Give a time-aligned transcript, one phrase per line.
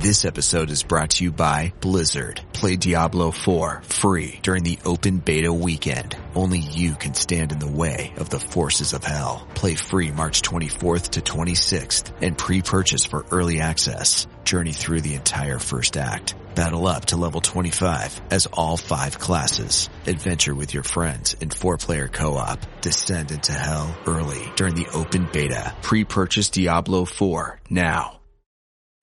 [0.00, 2.40] This episode is brought to you by Blizzard.
[2.54, 6.16] Play Diablo 4 free during the open beta weekend.
[6.34, 9.46] Only you can stand in the way of the forces of hell.
[9.54, 14.26] Play free March 24th to 26th and pre-purchase for early access.
[14.42, 16.34] Journey through the entire first act.
[16.54, 19.90] Battle up to level 25 as all five classes.
[20.06, 22.64] Adventure with your friends in four-player co-op.
[22.80, 25.76] Descend into hell early during the open beta.
[25.82, 28.19] Pre-purchase Diablo 4 now.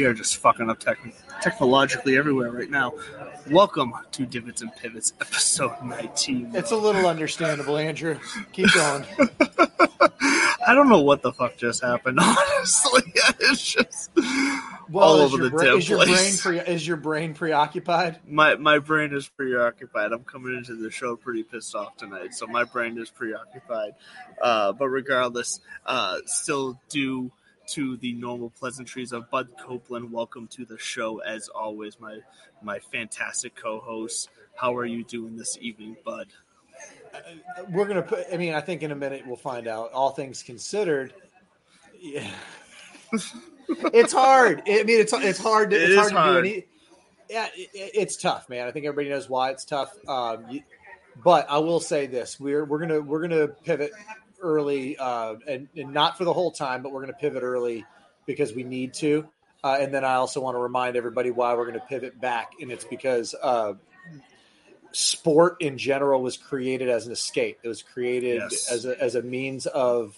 [0.00, 0.98] We are just fucking up tech-
[1.42, 2.94] technologically everywhere right now.
[3.50, 6.52] Welcome to Divots and Pivots, episode 19.
[6.54, 8.18] It's a little understandable, Andrew.
[8.54, 9.04] Keep going.
[10.66, 13.02] I don't know what the fuck just happened, honestly.
[13.42, 14.10] It's just
[14.90, 18.20] Well, all over the bra- is your brain pre- is your brain preoccupied?
[18.26, 20.12] my, my brain is preoccupied.
[20.12, 23.92] I'm coming into the show pretty pissed off tonight, so my brain is preoccupied.
[24.40, 27.30] Uh, but regardless, uh, still due
[27.70, 30.10] to the normal pleasantries of Bud Copeland.
[30.10, 32.18] Welcome to the show, as always, my
[32.62, 34.28] my fantastic co-host.
[34.56, 36.26] How are you doing this evening, Bud?
[37.68, 38.24] We're gonna put.
[38.32, 39.92] I mean, I think in a minute we'll find out.
[39.92, 41.14] All things considered,
[42.00, 42.28] yeah.
[43.12, 44.62] it's hard.
[44.66, 45.70] I mean, it's it's hard.
[45.70, 46.66] To, It it's is hard, to do any.
[47.28, 48.66] Yeah, it, it's tough, man.
[48.66, 49.92] I think everybody knows why it's tough.
[50.08, 50.62] Um, you,
[51.22, 53.92] but I will say this: we're we're gonna we're gonna pivot
[54.40, 57.84] early, uh, and, and not for the whole time, but we're gonna pivot early
[58.26, 59.28] because we need to.
[59.62, 62.52] Uh, and then I also want to remind everybody why we're going to pivot back,
[62.62, 63.74] and it's because uh,
[64.92, 67.58] sport in general was created as an escape.
[67.62, 68.70] It was created Yes.
[68.72, 70.16] as a, as a means of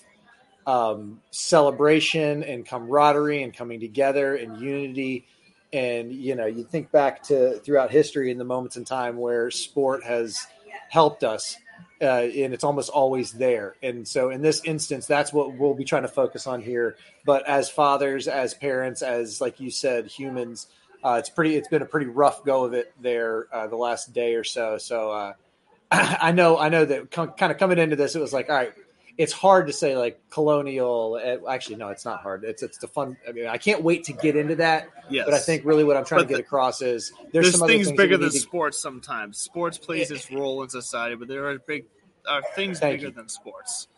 [0.67, 5.27] um, celebration and camaraderie and coming together and unity.
[5.73, 9.51] And you know, you think back to throughout history in the moments in time where
[9.51, 10.47] sport has
[10.89, 11.57] helped us,
[12.03, 13.77] uh, and it's almost always there.
[13.83, 16.97] And so, in this instance, that's what we'll be trying to focus on here.
[17.25, 20.67] But as fathers, as parents, as like you said, humans,
[21.05, 21.57] uh, it's pretty.
[21.57, 24.79] It's been a pretty rough go of it there uh, the last day or so.
[24.79, 25.33] So uh,
[25.93, 28.73] I know, I know that kind of coming into this, it was like, all right,
[29.19, 31.21] it's hard to say like colonial.
[31.23, 32.45] uh, Actually, no, it's not hard.
[32.45, 33.17] It's it's the fun.
[33.29, 34.89] I mean, I can't wait to get into that.
[35.11, 35.25] Yes.
[35.27, 37.53] But I think really what I'm trying But to get the- across is there's, There's
[37.53, 38.79] some other things things bigger than to- sports.
[38.79, 41.87] Sometimes sports plays its role in society, but there are big
[42.29, 43.11] are things bigger you.
[43.13, 43.89] than sports.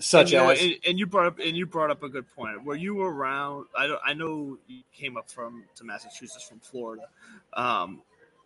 [0.00, 2.08] such and, you know, as and, and you brought up and you brought up a
[2.08, 2.64] good point.
[2.64, 3.66] Were you around?
[3.76, 7.04] I don't, I know you came up from to Massachusetts from Florida.
[7.52, 8.02] Um,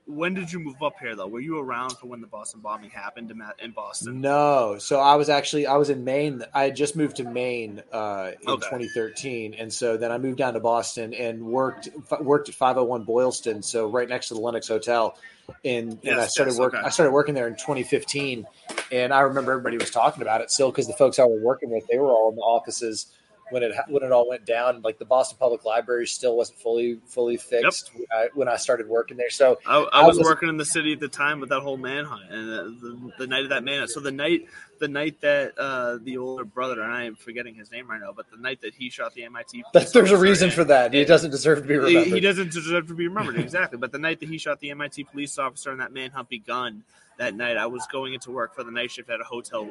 [0.09, 1.27] when did you move up here though?
[1.27, 4.21] Were you around for when the Boston bombing happened in, Boston?
[4.23, 6.43] No, so I was actually I was in Maine.
[6.55, 8.67] I had just moved to Maine uh, in Okay.
[8.71, 13.05] 2013, and so then I moved down to Boston and worked f- worked at 501
[13.05, 15.17] Boylston, so right next to the Lenox Hotel.
[15.65, 16.79] And, and I started yes, working.
[16.79, 16.87] okay.
[16.87, 18.47] I started working there in 2015,
[18.93, 21.71] and I remember everybody was talking about it still because the folks I was working
[21.71, 23.07] with they were all in the offices
[23.51, 24.83] when it when it all went down.
[24.83, 27.95] Like the Boston Public Library still wasn't fully fully fixed yep.
[27.95, 29.31] when, I, when, I, started working there.
[29.31, 31.61] So I, I, I was, was, working in the city at the time with that
[31.61, 33.91] whole manhunt and the, the, the night of that manhunt.
[33.91, 34.47] So the night
[34.79, 38.13] the night that uh, the older brother and I am forgetting his name right now,
[38.13, 39.65] but the night that he shot the MIT.
[39.73, 40.95] There's a reason for that.
[40.95, 42.07] He doesn't deserve to be remembered.
[42.07, 43.79] He, he doesn't deserve to be remembered exactly.
[43.79, 46.85] but the night that he shot the MIT police officer and that manhunt begun
[47.19, 49.69] that night, I was going into work for the night shift at a hotel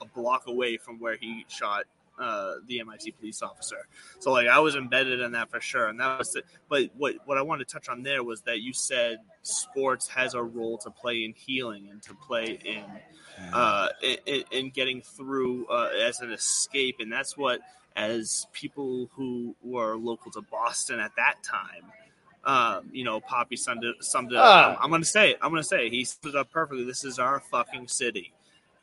[0.00, 1.84] a block away from where he shot
[2.18, 3.86] uh, the MIT police officer.
[4.18, 6.34] So like I was embedded in that for sure, and that was.
[6.36, 6.44] It.
[6.68, 10.34] But what what I wanted to touch on there was that you said sports has
[10.34, 12.84] a role to play in healing and to play in
[13.52, 13.88] uh,
[14.26, 17.60] in, in, getting through uh, as an escape, and that's what
[17.96, 21.92] as people who were local to Boston at that time.
[22.44, 24.44] Um, you know, Papi summed it, summed it up.
[24.44, 24.78] I'm, ah.
[24.82, 25.38] I'm going to say it.
[25.42, 25.92] I'm going to say it.
[25.92, 26.84] He summed it up perfectly.
[26.84, 28.32] This is our fucking city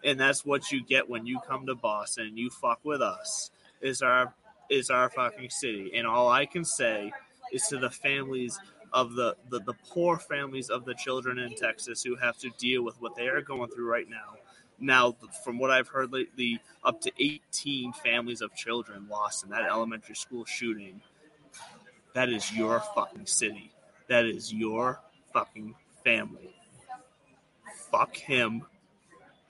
[0.06, 3.50] and that's what you get when you come to Boston and you fuck with us.
[3.82, 4.34] Is our
[4.70, 7.12] is our fucking city, and all I can say
[7.52, 8.58] is to the families
[8.94, 12.84] of the, the, the poor families of the children in Texas who have to deal
[12.84, 14.36] with what they are going through right now.
[14.80, 19.70] Now, from what I've heard lately, up to 18 families of children lost in that
[19.70, 21.02] elementary school shooting.
[22.14, 23.72] That is your fucking city.
[24.08, 25.02] That is your
[25.34, 26.56] fucking family.
[27.92, 28.66] Fuck him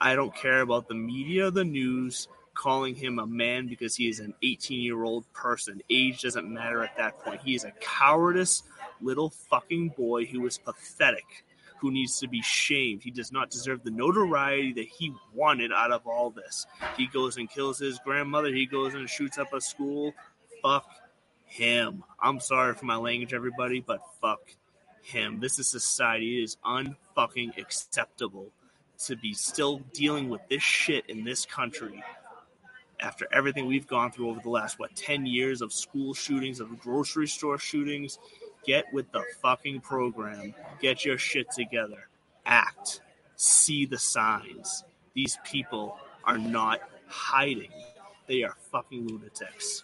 [0.06, 4.19] I don't care about the media, the news calling him a man because he is
[4.19, 5.81] an 18 year old person.
[5.90, 7.42] Age doesn't matter at that point.
[7.42, 8.62] He is a cowardice
[9.02, 11.44] little fucking boy who is pathetic,
[11.80, 13.02] who needs to be shamed.
[13.02, 16.68] He does not deserve the notoriety that he wanted out of all this.
[16.96, 18.54] He goes and kills his grandmother.
[18.54, 20.13] He goes and shoots up a school.
[20.62, 20.86] Fuck
[21.46, 22.04] him.
[22.22, 24.42] I'm sorry for my language, everybody, but fuck
[25.02, 25.40] him.
[25.40, 26.42] This is society.
[26.42, 28.52] It is unfucking acceptable
[29.00, 32.03] to be still dealing with this shit in this country
[33.00, 36.80] after everything we've gone through over the last what 10 years of school shootings of
[36.80, 38.19] grocery store shootings?
[38.65, 40.56] Get with the fucking program.
[40.81, 42.07] Get your shit together.
[42.45, 43.01] Act.
[43.36, 44.83] See the signs.
[45.13, 47.71] These people are not hiding.
[48.27, 49.83] They are fucking lunatics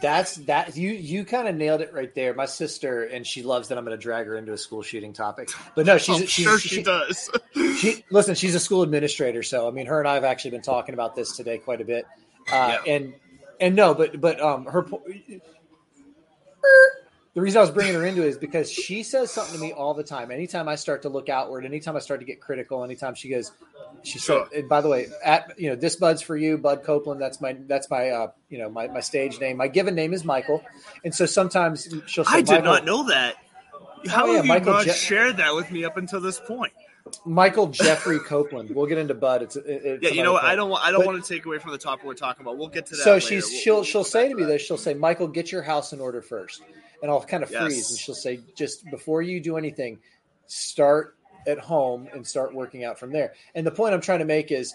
[0.00, 2.32] that's that you you kind of nailed it right there.
[2.34, 5.12] My sister and she loves that I'm going to drag her into a school shooting
[5.12, 7.30] topic, but no, she's, she's sure she, she does.
[7.52, 10.62] she listen, she's a school administrator, so I mean, her and I have actually been
[10.62, 12.06] talking about this today quite a bit,
[12.50, 12.94] uh, yeah.
[12.94, 13.14] and
[13.60, 14.86] and no, but but um, her
[17.34, 19.72] the reason I was bringing her into it is because she says something to me
[19.72, 20.30] all the time.
[20.30, 23.50] Anytime I start to look outward, anytime I start to get critical, anytime she goes,
[24.04, 27.20] she said, and by the way, at you know, this Bud's for you, Bud Copeland.
[27.20, 29.56] That's my that's my uh, you know my, my stage name.
[29.56, 30.62] My given name is Michael,
[31.04, 32.24] and so sometimes she'll.
[32.24, 33.34] say, I did not know that.
[34.06, 36.38] How oh, yeah, have you Michael not Je- shared that with me up until this
[36.38, 36.72] point?
[37.24, 38.70] Michael Jeffrey Copeland.
[38.70, 39.42] We'll get into Bud.
[39.42, 40.10] It's, it's yeah.
[40.10, 40.44] You know what?
[40.44, 40.72] I don't.
[40.72, 42.58] I don't but, want to take away from the topic we're talking about.
[42.58, 43.02] We'll get to that.
[43.02, 43.26] So later.
[43.26, 44.62] she's we'll, she'll we'll she'll say to me this.
[44.62, 46.62] She'll say, "Michael, get your house in order first
[47.04, 49.98] and I'll kind of freeze, and she'll say, "Just before you do anything,
[50.46, 54.24] start at home and start working out from there." And the point I'm trying to
[54.24, 54.72] make is,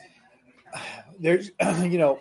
[1.20, 1.50] there's,
[1.80, 2.20] you know,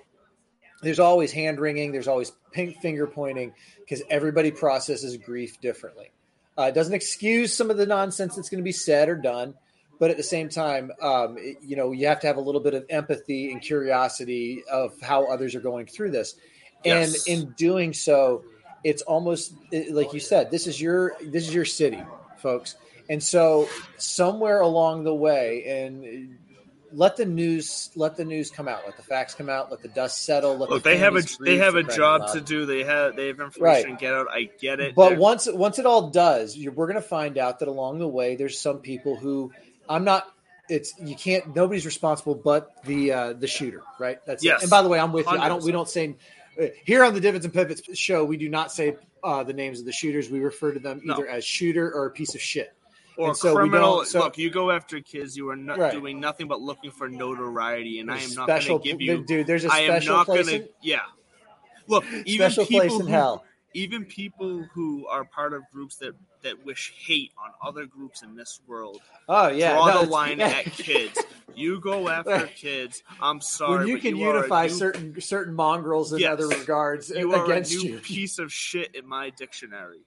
[0.81, 6.11] there's always hand wringing, there's always pink finger pointing because everybody processes grief differently.
[6.59, 9.53] Uh, it doesn't excuse some of the nonsense that's going to be said or done,
[9.99, 12.63] but at the same time, um, it, you know, you have to have a little
[12.63, 16.35] bit of empathy and curiosity of how others are going through this.
[16.83, 17.27] Yes.
[17.29, 18.45] And in doing so,
[18.85, 19.55] it's almost
[19.91, 22.03] like you said this is your this is your city
[22.39, 22.77] folks
[23.09, 26.39] and so somewhere along the way and
[26.93, 29.89] let the news let the news come out let the facts come out let the
[29.89, 32.85] dust settle let Look, the they have a they have a job to do they
[32.85, 33.99] have they have information right.
[33.99, 35.19] get out i get it but They're...
[35.19, 38.59] once once it all does we're going to find out that along the way there's
[38.59, 39.53] some people who
[39.89, 40.33] i'm not
[40.69, 44.61] it's you can't nobody's responsible but the uh the shooter right that's yes.
[44.61, 44.65] It.
[44.65, 45.33] and by the way i'm with 100%.
[45.35, 46.15] you i don't we don't say
[46.85, 49.87] here on the Divots and Pivots show, we do not say uh, the names of
[49.87, 50.31] the shooters.
[50.31, 51.31] We refer to them either no.
[51.31, 52.73] as shooter or a piece of shit.
[53.17, 54.05] Or so criminal.
[54.05, 55.37] So, look, you go after kids.
[55.37, 55.93] You are not right.
[55.93, 59.25] doing nothing but looking for notoriety, and there's I am not going to give you.
[59.25, 60.47] Dude, there's a special place.
[60.47, 61.01] Gonna, in, yeah.
[61.89, 63.45] Look, even special people place in who, hell.
[63.75, 68.37] Even people who are part of groups that that wish hate on other groups in
[68.37, 69.01] this world.
[69.29, 70.47] Oh yeah, draw no, the line yeah.
[70.49, 71.19] at kids.
[71.55, 73.03] You go after kids.
[73.21, 73.79] I'm sorry.
[73.79, 77.35] When you can you unify new, certain certain mongrels in yes, other regards uh, you
[77.35, 80.01] against are a new you, piece of shit in my dictionary.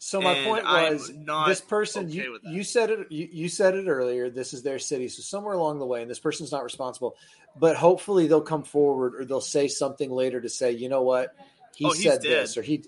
[0.00, 1.12] So my and point was,
[1.48, 4.30] this person okay you, you said it you, you said it earlier.
[4.30, 7.16] This is their city, so somewhere along the way, and this person's not responsible.
[7.56, 11.34] But hopefully, they'll come forward or they'll say something later to say, you know what,
[11.74, 12.84] he oh, said this or he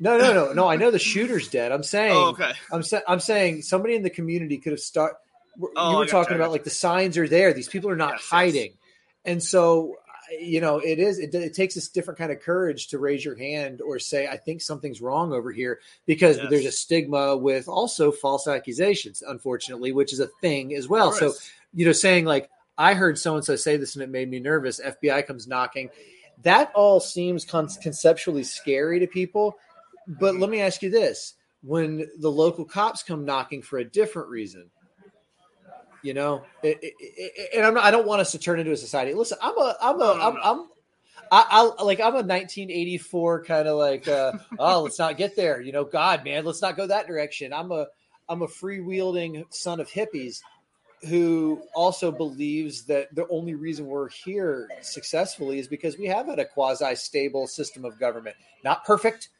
[0.00, 0.68] no, no, no, no.
[0.68, 1.72] I know the shooter's dead.
[1.72, 2.12] I'm saying.
[2.12, 2.52] Oh, okay.
[2.70, 3.02] I'm saying.
[3.06, 5.16] I'm saying somebody in the community could have start.
[5.76, 7.52] Oh, you were talking about like the signs are there.
[7.52, 8.76] These people are not yes, hiding, yes.
[9.24, 9.96] and so
[10.40, 11.18] you know, it is.
[11.18, 14.36] It, it, takes this different kind of courage to raise your hand or say, "I
[14.36, 16.46] think something's wrong over here," because yes.
[16.48, 21.12] there's a stigma with also false accusations, unfortunately, which is a thing as well.
[21.12, 21.32] So,
[21.74, 24.40] you know, saying like, "I heard so and so say this and it made me
[24.40, 25.90] nervous." FBI comes knocking.
[26.42, 29.56] That all seems con- conceptually scary to people.
[30.06, 34.28] But let me ask you this: when the local cops come knocking for a different
[34.28, 34.70] reason,
[36.02, 38.72] you know, it, it, it, and I'm not, I don't want us to turn into
[38.72, 39.14] a society.
[39.14, 40.66] Listen, I'm a, I'm a, I'm, I'm
[41.30, 45.60] I, I like I'm a 1984 kind of like uh, oh let's not get there.
[45.60, 47.52] You know God man let's not go that direction.
[47.52, 47.86] I'm a
[48.28, 50.40] I'm a freewheeling son of hippies
[51.08, 56.38] who also believes that the only reason we're here successfully is because we have had
[56.38, 58.36] a quasi stable system of government.
[58.62, 59.30] Not perfect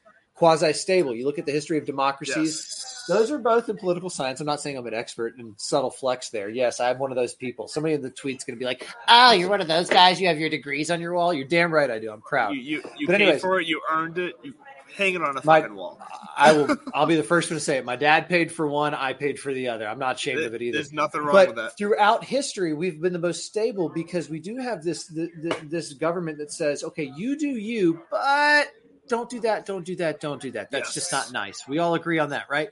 [0.43, 1.15] quasi stable.
[1.15, 3.03] You look at the history of democracies; yes.
[3.07, 4.41] those are both in political science.
[4.41, 6.49] I'm not saying I'm an expert in subtle flex there.
[6.49, 7.69] Yes, I'm one of those people.
[7.69, 10.19] Somebody in the tweet's going to be like, "Oh, you're one of those guys.
[10.19, 11.33] You have your degrees on your wall.
[11.33, 12.11] You're damn right I do.
[12.11, 12.55] I'm proud.
[12.55, 13.67] You you, you but paid for it.
[13.67, 14.35] You earned it.
[14.43, 14.53] You
[14.97, 15.97] hang it on a my, fucking wall.
[16.35, 16.77] I will.
[16.93, 17.85] I'll be the first one to say it.
[17.85, 18.93] My dad paid for one.
[18.93, 19.87] I paid for the other.
[19.87, 20.77] I'm not ashamed there, of it either.
[20.77, 21.77] There's nothing wrong but with that.
[21.77, 25.93] Throughout history, we've been the most stable because we do have this the, the, this
[25.93, 28.67] government that says, "Okay, you do you, but."
[29.13, 30.71] Don't do that, don't do that, don't do that.
[30.71, 30.93] That's yes.
[30.95, 31.67] just not nice.
[31.67, 32.69] We all agree on that, right?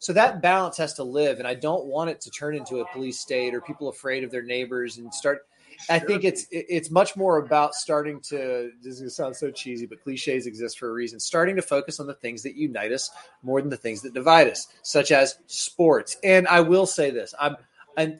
[0.00, 2.88] So that balance has to live, and I don't want it to turn into a
[2.88, 5.46] police state or people afraid of their neighbors and start.
[5.88, 8.72] I think it's it's much more about starting to.
[8.82, 11.20] This is going to sound so cheesy, but cliches exist for a reason.
[11.20, 13.10] Starting to focus on the things that unite us
[13.44, 16.16] more than the things that divide us, such as sports.
[16.24, 17.56] And I will say this: I'm
[17.96, 18.18] I'm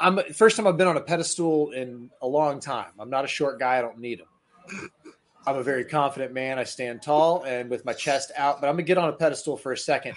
[0.00, 2.90] I'm first time I've been on a pedestal in a long time.
[2.98, 3.78] I'm not a short guy.
[3.78, 4.90] I don't need them.
[5.46, 6.58] I'm a very confident man.
[6.58, 9.12] I stand tall and with my chest out, but I'm going to get on a
[9.12, 10.14] pedestal for a second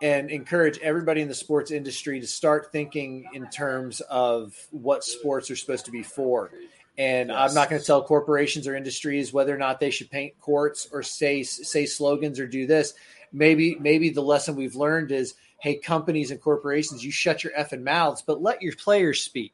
[0.00, 5.50] and encourage everybody in the sports industry to start thinking in terms of what sports
[5.50, 6.50] are supposed to be for.
[6.98, 7.38] And yes.
[7.38, 10.88] I'm not going to tell corporations or industries whether or not they should paint courts
[10.90, 12.94] or say say slogans or do this.
[13.32, 17.82] Maybe maybe the lesson we've learned is, hey, companies and corporations, you shut your effing
[17.82, 19.52] mouths, but let your players speak.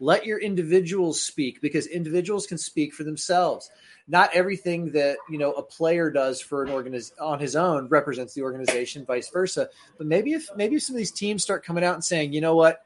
[0.00, 3.70] Let your individuals speak because individuals can speak for themselves
[4.08, 8.34] not everything that you know a player does for an organiz- on his own represents
[8.34, 9.68] the organization, vice versa.
[9.98, 12.40] But maybe if maybe if some of these teams start coming out and saying, you
[12.40, 12.84] know what,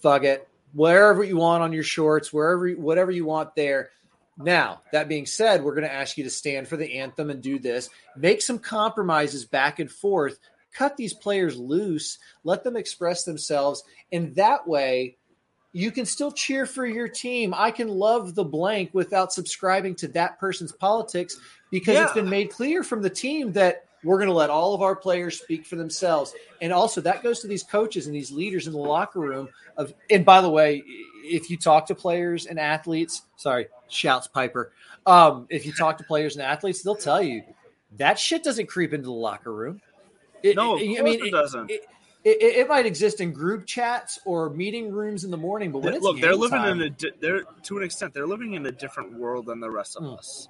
[0.00, 3.90] fuck it, wherever you want on your shorts, wherever whatever you want there.
[4.42, 7.42] Now, that being said, we're going to ask you to stand for the anthem and
[7.42, 7.90] do this.
[8.16, 10.38] Make some compromises back and forth.
[10.72, 12.18] Cut these players loose.
[12.42, 13.84] Let them express themselves.
[14.12, 15.18] And that way,
[15.72, 17.54] you can still cheer for your team.
[17.56, 21.38] I can love the blank without subscribing to that person's politics
[21.70, 22.04] because yeah.
[22.04, 24.96] it's been made clear from the team that we're going to let all of our
[24.96, 26.34] players speak for themselves.
[26.60, 29.92] And also that goes to these coaches and these leaders in the locker room of
[30.10, 30.82] and by the way,
[31.22, 34.72] if you talk to players and athletes, sorry, shouts Piper.
[35.06, 37.42] Um, if you talk to players and athletes, they'll tell you
[37.98, 39.80] that shit doesn't creep into the locker room.
[40.42, 41.70] It, no, I mean, it doesn't.
[41.70, 41.86] It,
[42.24, 45.94] it, it, might exist in group chats or meeting rooms in the morning, but when
[45.94, 48.72] it's look, they're living time, in a they're to an extent they're living in a
[48.72, 50.18] different world than the rest of mm.
[50.18, 50.48] us.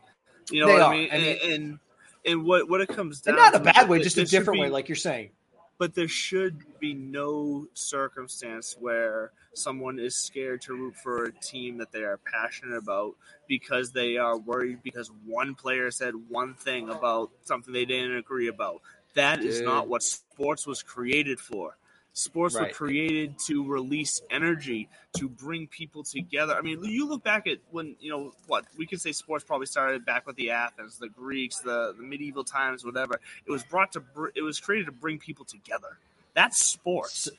[0.50, 0.92] You know they what are.
[0.92, 1.08] I mean?
[1.10, 1.78] And, and,
[2.26, 4.62] and what what it comes down to not a bad way, just a different be,
[4.62, 5.30] way, like you're saying.
[5.78, 11.78] But there should be no circumstance where someone is scared to root for a team
[11.78, 13.14] that they are passionate about
[13.48, 18.48] because they are worried because one player said one thing about something they didn't agree
[18.48, 18.82] about.
[19.14, 19.50] That Dude.
[19.50, 21.76] is not what sports was created for.
[22.12, 22.68] Sports right.
[22.68, 26.54] were created to release energy, to bring people together.
[26.54, 29.66] I mean, you look back at when, you know, what we could say sports probably
[29.66, 33.20] started back with the Athens, the Greeks, the, the medieval times, whatever.
[33.46, 34.02] It was brought to,
[34.34, 35.98] it was created to bring people together.
[36.34, 37.24] That's sports.
[37.24, 37.30] C-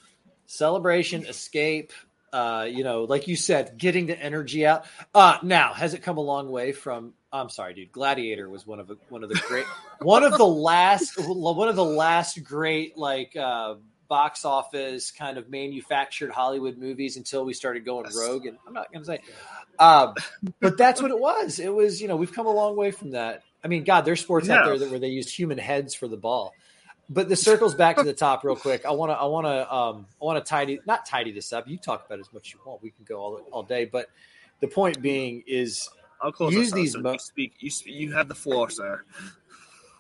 [0.45, 1.91] celebration, escape,
[2.33, 4.85] uh, you know, like you said, getting the energy out.
[5.13, 7.13] Uh, now, has it come a long way from?
[7.33, 7.91] I'm sorry, dude.
[7.91, 9.65] Gladiator was one of the, one of the great,
[10.01, 13.75] one of the last, one of the last great like uh,
[14.07, 18.45] box office kind of manufactured Hollywood movies until we started going rogue.
[18.45, 19.19] And I'm not going to say,
[19.79, 20.13] uh,
[20.59, 21.59] but that's what it was.
[21.59, 23.43] It was, you know, we've come a long way from that.
[23.63, 24.59] I mean, God, there's sports yeah.
[24.59, 26.53] out there that, where they used human heads for the ball
[27.11, 28.85] but the circles back to the top real quick.
[28.85, 31.67] I want to, I want to, um, I want to tidy, not tidy this up.
[31.67, 32.81] You talk about as much as you want.
[32.81, 34.07] We can go all all day, but
[34.61, 35.89] the point being is
[36.21, 36.97] I'll close use these.
[36.97, 37.53] Mo- you speak.
[37.59, 39.03] You you have the floor, sir.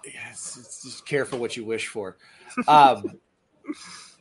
[0.05, 2.17] Yes, it's just careful what you wish for.
[2.67, 3.19] Um,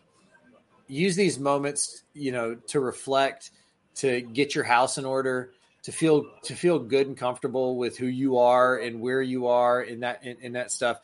[0.88, 3.52] use these moments, you know, to reflect,
[3.96, 5.52] to get your house in order,
[5.84, 9.82] to feel to feel good and comfortable with who you are and where you are
[9.82, 11.00] in that in, in that stuff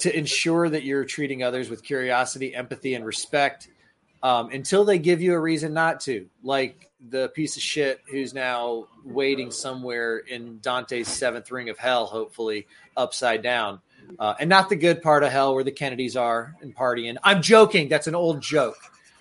[0.00, 3.68] to ensure that you're treating others with curiosity, empathy, and respect.
[4.24, 8.32] um, until they give you a reason not to, like the piece of shit who's
[8.32, 13.80] now waiting somewhere in Dante's seventh ring of hell, hopefully upside down.
[14.18, 17.16] Uh, and not the good part of hell where the Kennedys are and partying.
[17.22, 17.88] I'm joking.
[17.90, 18.78] That's an old joke.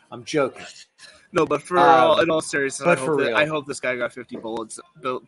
[0.09, 0.65] I'm joking.
[1.33, 3.33] No, but for Um, all, in all seriousness, I, hope that.
[3.33, 4.79] I hope this guy got 50 bullets,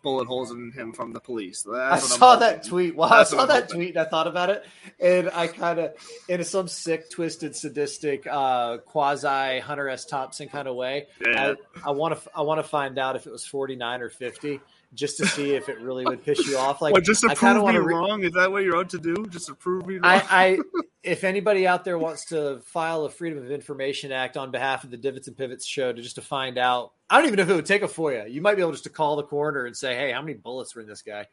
[0.04, 1.64] bullet holes in him from the police.
[1.64, 2.96] That's I saw that tweet.
[2.96, 4.64] Well, That's I saw that tweet and I thought about it,
[5.00, 5.94] and I kind of,
[6.30, 10.06] in some sick, twisted, sadistic, uh, quasi Hunter S.
[10.06, 11.08] Thompson kind of way.
[11.26, 11.56] Yeah.
[11.84, 14.62] I want to, I want to find out if it was forty nine or fifty,
[14.96, 16.82] just to see if it really would piss you off.
[16.82, 17.82] Like, just to I prove me to.
[17.82, 18.24] wrong?
[18.24, 19.26] Is that what you're out to do?
[19.30, 20.06] Just to prove me wrong?
[20.06, 20.60] I, I,
[21.04, 24.92] if anybody out there wants to file a Freedom of Information Act on behalf of
[24.92, 27.50] the Divots and Pivots show to just to find out, I don't even know if
[27.50, 28.32] it would take a FOIA.
[28.32, 30.76] You might be able just to call the coroner and say, "Hey, how many bullets
[30.76, 31.28] were in this guy?"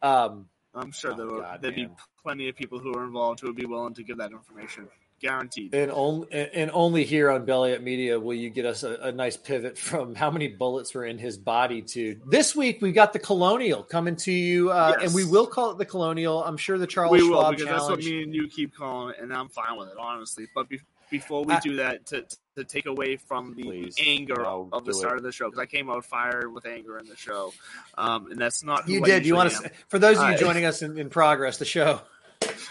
[0.00, 1.88] Um, I'm sure Oh, there God, there'd be
[2.22, 4.88] plenty of people who are involved who would be willing to give that information.
[5.20, 5.74] Guaranteed.
[5.74, 9.12] And only and only here on Belly Up Media will you get us a, a
[9.12, 12.80] nice pivot from how many bullets were in his body to this week.
[12.80, 15.06] We got the Colonial coming to you, uh, Yes.
[15.06, 16.44] and we will call it the Colonial.
[16.44, 19.14] I'm sure the Charles we will Schwab because that's what me and you keep calling
[19.14, 20.46] it, and I'm fine with it, honestly.
[20.54, 22.24] But be- before we I- do that, to,
[22.56, 25.16] to take away from the Please, anger no, of the start it.
[25.18, 27.52] of the show, because I came out fired with anger in the show,
[27.96, 29.26] um, and that's not who you I did.
[29.26, 29.70] You want to, am.
[29.88, 32.00] for those of you I- joining us in, in progress, the show.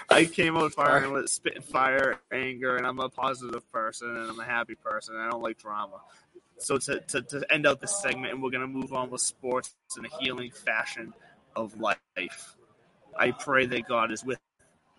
[0.10, 1.24] I came out firing Alright.
[1.24, 5.16] with spitting fire, anger, and I'm a positive person and I'm a happy person.
[5.16, 6.02] And I don't like drama.
[6.60, 9.76] So to, to, to end out this segment, and we're gonna move on with sports
[9.98, 11.14] in a healing fashion
[11.56, 12.56] of life.
[13.18, 14.40] I pray that God is with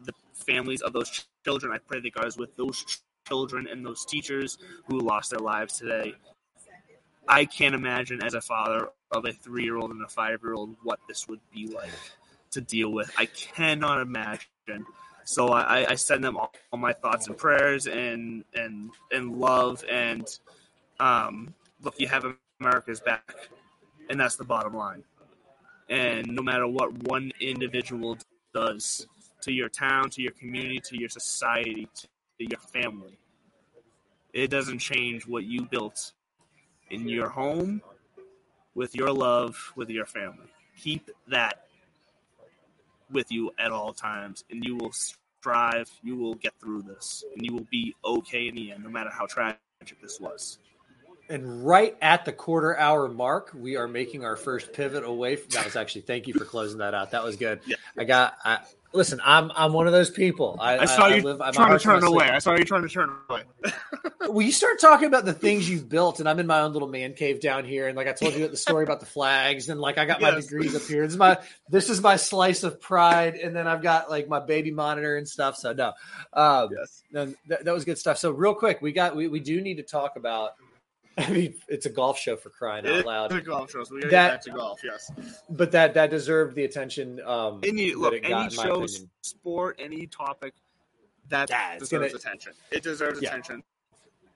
[0.04, 1.72] the families of those children.
[1.72, 2.84] I pray that God is with those
[3.26, 6.14] children and those teachers who lost their lives today.
[7.26, 10.54] I can't imagine as a father of a three year old and a five year
[10.54, 11.90] old what this would be like
[12.52, 13.12] to deal with.
[13.16, 14.86] I cannot imagine.
[15.24, 19.84] So I, I send them all, all my thoughts and prayers and and and love
[19.90, 20.26] and
[21.00, 22.24] um, look, you have
[22.60, 23.34] America's back,
[24.10, 25.04] and that's the bottom line.
[25.88, 28.18] And no matter what one individual
[28.52, 29.06] does
[29.42, 33.18] to your town, to your community, to your society, to your family,
[34.32, 36.12] it doesn't change what you built
[36.90, 37.80] in your home,
[38.74, 40.46] with your love, with your family.
[40.76, 41.67] Keep that
[43.10, 45.90] with you at all times, and you will strive.
[46.02, 49.10] You will get through this, and you will be okay in the end, no matter
[49.10, 49.58] how tragic
[50.00, 50.58] this was.
[51.30, 55.50] And right at the quarter hour mark, we are making our first pivot away from
[55.50, 57.10] that was actually thank you for closing that out.
[57.10, 57.60] That was good.
[57.66, 57.76] Yeah.
[57.98, 58.60] I got I
[58.92, 60.56] listen, I'm I'm one of those people.
[60.60, 62.12] I, I saw you live, I'm trying to turn my sleep.
[62.14, 62.30] away.
[62.30, 63.42] I saw you trying to turn away.
[64.28, 66.88] Well, you start talking about the things you've built, and I'm in my own little
[66.88, 69.80] man cave down here, and like I told you the story about the flags, and
[69.80, 71.02] like I got my degrees up here.
[71.02, 71.38] This is my
[71.70, 75.26] this is my slice of pride, and then I've got like my baby monitor and
[75.26, 75.56] stuff.
[75.56, 75.92] So no,
[76.34, 77.02] um, yes.
[77.10, 78.18] no, that, that was good stuff.
[78.18, 80.50] So real quick, we got we, we do need to talk about.
[81.26, 83.32] I mean, it's a golf show for crying out loud.
[83.32, 84.80] It's a golf show, so we gotta That- get back to golf.
[84.84, 85.10] Yes.
[85.50, 87.20] but that that deserved the attention.
[87.24, 88.86] Um, Any that look, any show,
[89.22, 90.54] sport, any topic
[91.28, 92.52] that Yeah, deserves gonna- attention.
[92.70, 93.30] It deserves Yeah.
[93.30, 93.62] attention.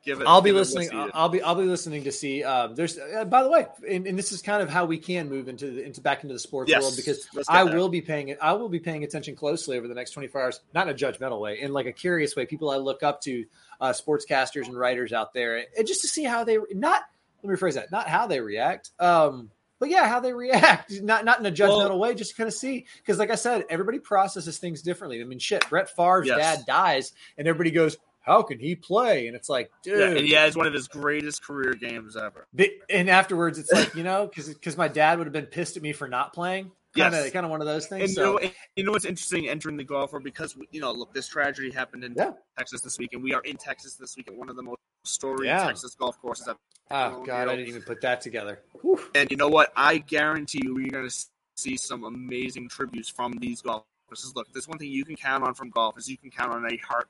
[0.05, 0.27] Give it.
[0.27, 0.89] I'll be listening.
[1.15, 2.43] I'll be I'll be listening to see.
[2.43, 5.29] Um, there's uh, by the way, and, and this is kind of how we can
[5.29, 7.77] move into the, into back into the sports Yes, world because I there.
[7.77, 10.89] will be paying I will be paying attention closely over the next 24 hours, not
[10.89, 12.47] in a judgmental way, in like a curious way.
[12.47, 13.45] People I look up to,
[13.81, 17.03] uh, sportscasters and writers out there, and just to see how they not.
[17.45, 17.91] Let me rephrase that.
[17.93, 18.91] Not how they react.
[18.99, 22.37] Um, but yeah, how they react, not not in a judgmental Well- way, just to
[22.37, 22.87] kind of see.
[22.97, 25.21] Because, like I said, everybody processes things differently.
[25.21, 26.39] I mean, shit, Brett Favre's Yes.
[26.59, 30.27] dad dies, and everybody goes, "How can he play?" And it's like, dude, Yeah, and
[30.27, 32.47] he has one of his greatest career games ever.
[32.89, 35.83] And afterwards, it's like you know, because because my dad would have been pissed at
[35.83, 36.73] me for not playing.
[36.97, 37.33] Kind of Yes.
[37.33, 38.03] kind of one of those things.
[38.03, 40.81] And you, so know, and you know what's interesting entering the golf world because you
[40.81, 42.33] know, look, this tragedy happened in Yeah.
[42.59, 44.79] Texas this week, and we are in Texas this week at one of the most
[45.05, 45.67] storied Yeah.
[45.67, 46.49] Texas golf courses.
[46.49, 48.61] I've oh ah, god, I didn't even put that together.
[48.83, 49.01] Whew.
[49.15, 49.73] And you know what?
[49.75, 51.17] I guarantee you, we're going to
[51.57, 53.87] see some amazing tributes from these golfers.
[54.35, 56.71] Look, there's one thing you can count on from golf is you can count on
[56.71, 57.09] a heart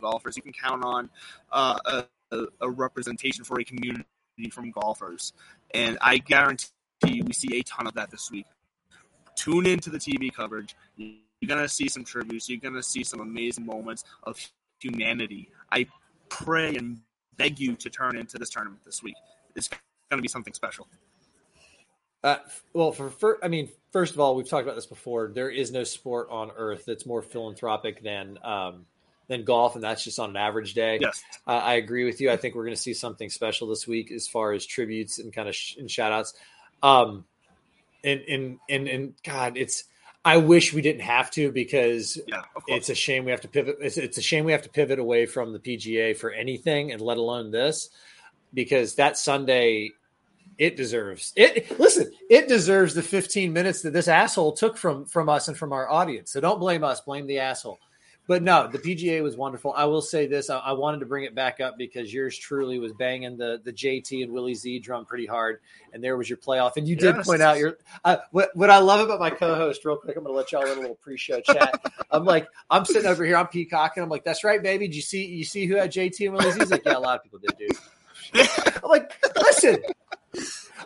[0.00, 0.36] golfers.
[0.36, 1.10] You can count on
[1.52, 4.04] uh, a, a, representation for a community
[4.50, 5.32] from golfers,
[5.72, 6.68] and I guarantee
[7.04, 8.46] you, we see a ton of that this week.
[9.36, 10.74] Tune into the TV coverage.
[10.96, 12.48] You're to see some tributes.
[12.48, 14.38] You're to see some amazing moments of
[14.80, 15.50] humanity.
[15.70, 15.86] I
[16.28, 17.00] pray and
[17.36, 19.16] beg you to turn into this tournament this week.
[19.54, 20.88] It's going to be something special.
[22.24, 22.38] Uh,
[22.72, 25.30] well, for, for I mean, first of all, we've talked about this before.
[25.32, 28.86] There is no sport on earth that's more philanthropic than um,
[29.28, 30.98] than golf, and that's just on an average day.
[31.00, 31.22] Yes.
[31.46, 32.30] Uh, I agree with you.
[32.30, 35.32] I think we're going to see something special this week as far as tributes and
[35.32, 36.34] kind of sh- and shout outs.
[36.82, 37.24] Um,
[38.04, 39.84] and, and, and, and God, it's,
[40.24, 43.78] I wish we didn't have to because Yeah, it's a shame we have to pivot.
[43.80, 47.00] It's, it's a shame we have to pivot away from the PGA for anything and
[47.00, 47.90] let alone this.
[48.54, 49.90] because that Sunday
[50.58, 51.78] it deserves it.
[51.78, 55.72] Listen, it deserves the 15 minutes that this asshole took from from us and from
[55.72, 56.30] our audience.
[56.32, 57.78] So don't blame us, blame the asshole.
[58.28, 59.72] But no, the PGA was wonderful.
[59.76, 62.78] I will say this: I, I wanted to bring it back up because yours truly
[62.80, 65.60] was banging the the JT and Willie Z drum pretty hard,
[65.92, 66.76] and there was your playoff.
[66.76, 67.26] And you did Yes.
[67.26, 69.84] point out your uh, what what I love about my co-host.
[69.84, 71.76] Real quick, I'm going to let y'all in a little pre-show chat.
[72.10, 74.02] I'm like, I'm sitting over here, I'm peacocking.
[74.02, 74.88] I'm like, that's right, baby.
[74.88, 76.58] Did you see you see who had JT and Willie Z?
[76.60, 77.76] He's like, yeah, a lot of people did, dude.
[78.82, 79.78] I'm like, listen,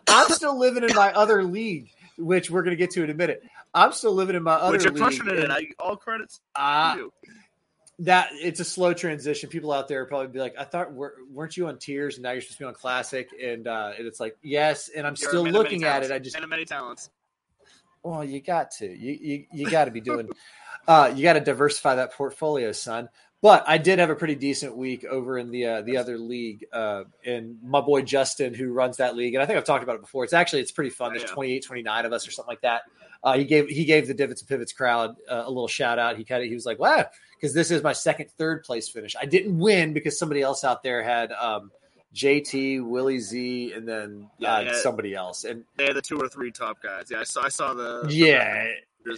[0.08, 3.14] I'm still living in my other league, which we're going to get to in a
[3.14, 3.42] minute.
[3.74, 5.02] I'm still living in my other Which you're league.
[5.02, 5.44] crushing it in.
[5.44, 7.12] and- I, all credits uh, to you.
[8.00, 9.48] that it's a slow transition.
[9.48, 12.32] People out there probably be like, "I thought were, weren't you on Tiers, and now
[12.32, 15.28] you're supposed to be on classic?" And uh, and it's like, yes, and I'm You're
[15.30, 16.10] still man of many looking at it.
[16.10, 17.10] I just, man many talents.
[18.02, 20.28] well, you got to, you you, you got to be doing,
[20.88, 23.08] uh, you got to diversify that portfolio, son.
[23.42, 26.66] But I did have a pretty decent week over in the uh, the other league,
[26.72, 29.94] uh, and my boy Justin, who runs that league, and I think I've talked about
[29.96, 30.24] it before.
[30.24, 31.12] It's actually it's pretty fun.
[31.14, 32.82] There's 28, 29 of us or something like that.
[33.22, 36.16] Uh, he gave he gave the divots and pivots crowd uh, a little shout out.
[36.16, 37.06] He kind of he was like, "Wow,"
[37.36, 39.14] because this is my second third place finish.
[39.20, 41.70] I didn't win because somebody else out there had um,
[42.14, 44.72] JT, Willie Z, and then Yeah, uh, yeah.
[44.82, 45.44] somebody else.
[45.44, 47.08] And They're the two or three top guys.
[47.10, 47.42] Yeah, I saw.
[47.44, 48.06] I saw the.
[48.10, 48.68] yeah,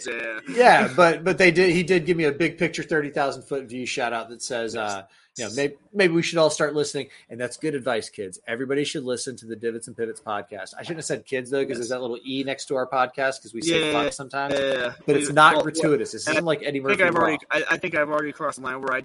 [0.07, 0.41] Yeah.
[0.49, 1.71] yeah, but but they did.
[1.73, 4.75] He did give me a big picture, thirty thousand foot view shout out that says,
[4.77, 5.05] uh,
[5.39, 8.39] you know, maybe maybe we should all start listening, and that's good advice, kids.
[8.47, 10.75] Everybody should listen to the Divots and Pivots podcast.
[10.79, 13.39] I shouldn't have said kids though, because there's that little e next to our podcast
[13.39, 16.13] because we say Yeah, fuck sometimes, Yeah, but it's not Well, gratuitous.
[16.13, 16.97] This isn't like Eddie I Murphy.
[16.97, 17.39] think I've already.
[17.51, 19.01] I, I think I've already crossed the line where I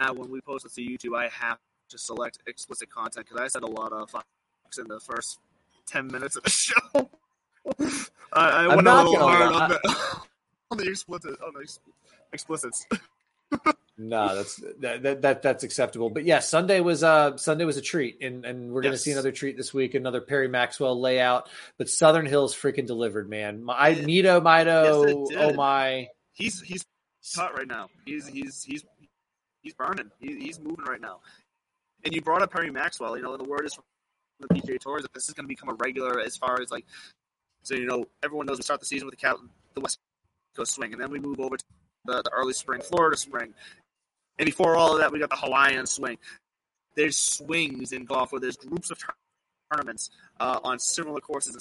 [0.00, 1.58] now when we post this to YouTube, I have
[1.88, 5.38] to select explicit content because I said a lot of fucks in the first
[5.86, 7.10] ten minutes of the show.
[8.32, 9.80] I, I went a little hard on the
[10.70, 11.80] on the explicit on the ex-
[12.32, 12.86] explicits.
[13.96, 16.10] No, that's that, that that that's acceptable.
[16.10, 19.30] But yeah, Sunday was uh Sunday was a treat, and and we're gonna see another
[19.30, 21.48] treat this week, another Perry Maxwell layout.
[21.78, 23.62] But Southern Hills freaking delivered, man.
[23.62, 26.08] My I, Nito Mito, Yes, oh my.
[26.32, 26.84] He's he's
[27.36, 27.88] hot right now.
[28.04, 28.84] He's he's he's
[29.62, 30.10] he's burning.
[30.18, 31.20] He, he's moving right now.
[32.04, 33.16] And you brought up Perry Maxwell.
[33.16, 33.84] You know the word is from
[34.40, 36.84] the PGA Tours that this is going to become a regular as far as like.
[37.62, 39.40] So you know everyone knows we start the season with the Cal-
[39.74, 40.00] the West
[40.56, 41.64] Coast swing, and then we move over to
[42.04, 43.54] the, the early spring Florida spring.
[44.38, 46.18] and before all of that we got the Hawaiian swing.
[46.96, 48.98] There's swings in golf where there's groups of
[49.72, 51.60] tournaments uh, on similar courses in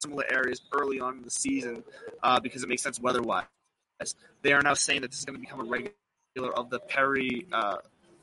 [0.00, 1.82] similar areas early on in the season
[2.22, 3.44] uh, because it makes sense weather-wise.
[4.42, 7.46] They are now saying that this is going to become a regular of the Perry.
[7.52, 7.76] Uh,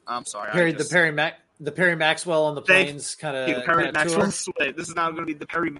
[0.07, 3.83] I'm sorry, Perry, the Perry Mac, the Perry Maxwell on the plains kind of Perry
[3.83, 3.91] tour.
[3.91, 4.73] Maxwell swing.
[4.77, 5.73] This is now going to be the Perry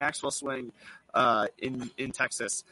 [0.00, 0.72] Maxwell swing
[1.14, 2.64] uh, in in Texas.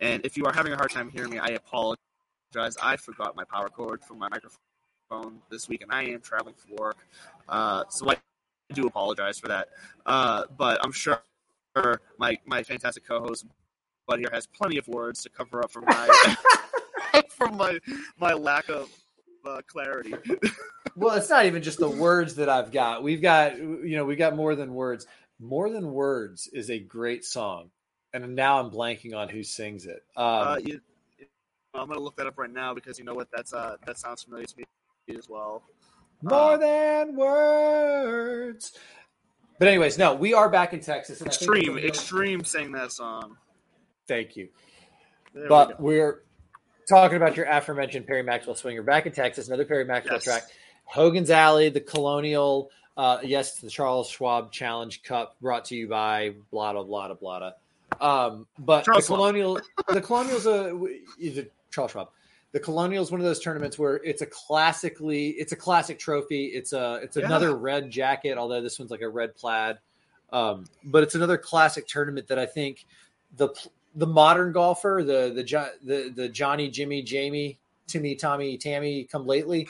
[0.00, 2.76] And if you are having a hard time hearing me, I apologize.
[2.82, 6.74] I forgot my power cord for my microphone this week, and I am traveling for
[6.82, 6.96] work,
[7.48, 8.16] uh, so I
[8.72, 9.68] do apologize for that.
[10.06, 11.22] Uh, but I'm sure
[12.18, 13.46] my my fantastic co-host
[14.06, 16.34] Bud here has plenty of words to cover up for my
[17.30, 17.78] from my
[18.18, 18.90] my lack of
[19.46, 20.14] uh, clarity.
[20.96, 23.02] Well, it's not even just the words that I've got.
[23.02, 25.06] We've got you know we got more than words.
[25.40, 27.70] More than words is a great song,
[28.14, 30.04] and now I'm blanking on who sings it.
[30.16, 30.80] Um, Uh, you,
[31.74, 33.28] I'm gonna look that up right now because you know what?
[33.32, 34.64] That's uh that sounds familiar to me
[35.18, 35.64] as well.
[36.22, 38.78] more uh, than words.
[39.58, 41.20] But anyways, no, we are back in Texas.
[41.20, 43.36] And Extreme, extreme sang that song.
[44.06, 44.48] Thank you.
[45.32, 46.22] There but we are
[46.88, 50.24] talking about your aforementioned Perry Maxwell swinger back in Texas, another Perry Maxwell Yes.
[50.24, 50.44] track.
[50.84, 56.34] Hogan's Alley, the Colonial, uh, yes, the Charles Schwab Challenge Cup brought to you by
[56.52, 57.52] blah blah blah blah blah.
[58.00, 60.76] Um, but Charles the Colonial, the Colonial's a
[61.18, 62.08] is it Charles Schwab.
[62.52, 66.46] The Colonial is one of those tournaments where it's a classically, it's a classic trophy.
[66.46, 67.24] It's a, it's Yeah.
[67.26, 69.78] another red jacket, although this one's like a red plaid.
[70.32, 72.86] Um, but it's another classic tournament that I think
[73.36, 73.48] the
[73.96, 79.68] the modern golfer, the the the the Johnny, Jimmy, Jamie, Timmy, Tommy, Tammy, come lately,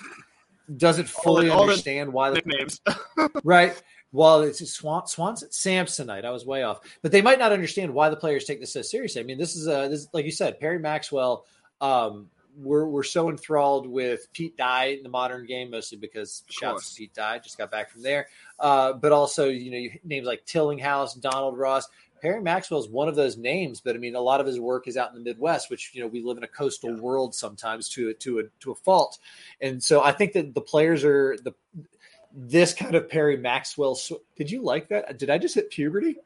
[0.76, 2.80] doesn't fully all understand why the nicknames.
[3.44, 3.80] right.
[4.14, 6.24] Well, it's a Swan Swanson Samsonite.
[6.24, 8.80] I was way off, but they might not understand why the players take this so
[8.80, 9.20] seriously.
[9.20, 11.44] I mean, this is a this like you said, Perry Maxwell.
[11.80, 16.72] Um, we're we're so enthralled with Pete Dye in the modern game, mostly because shouts
[16.74, 16.94] course.
[16.94, 18.28] to Pete Dye just got back from there.
[18.60, 21.88] Uh, but also, you know, names like Tillinghast, Donald Ross.
[22.22, 24.88] Perry Maxwell is one of those names, but I mean, a lot of his work
[24.88, 27.88] is out in the Midwest, which you know we live in a coastal world sometimes
[27.90, 29.18] to to a to a fault,
[29.60, 31.52] and so I think that the players are the
[32.34, 33.94] this kind of Perry Maxwell.
[33.94, 35.18] sw- Did you like that?
[35.18, 36.16] Did I just hit puberty?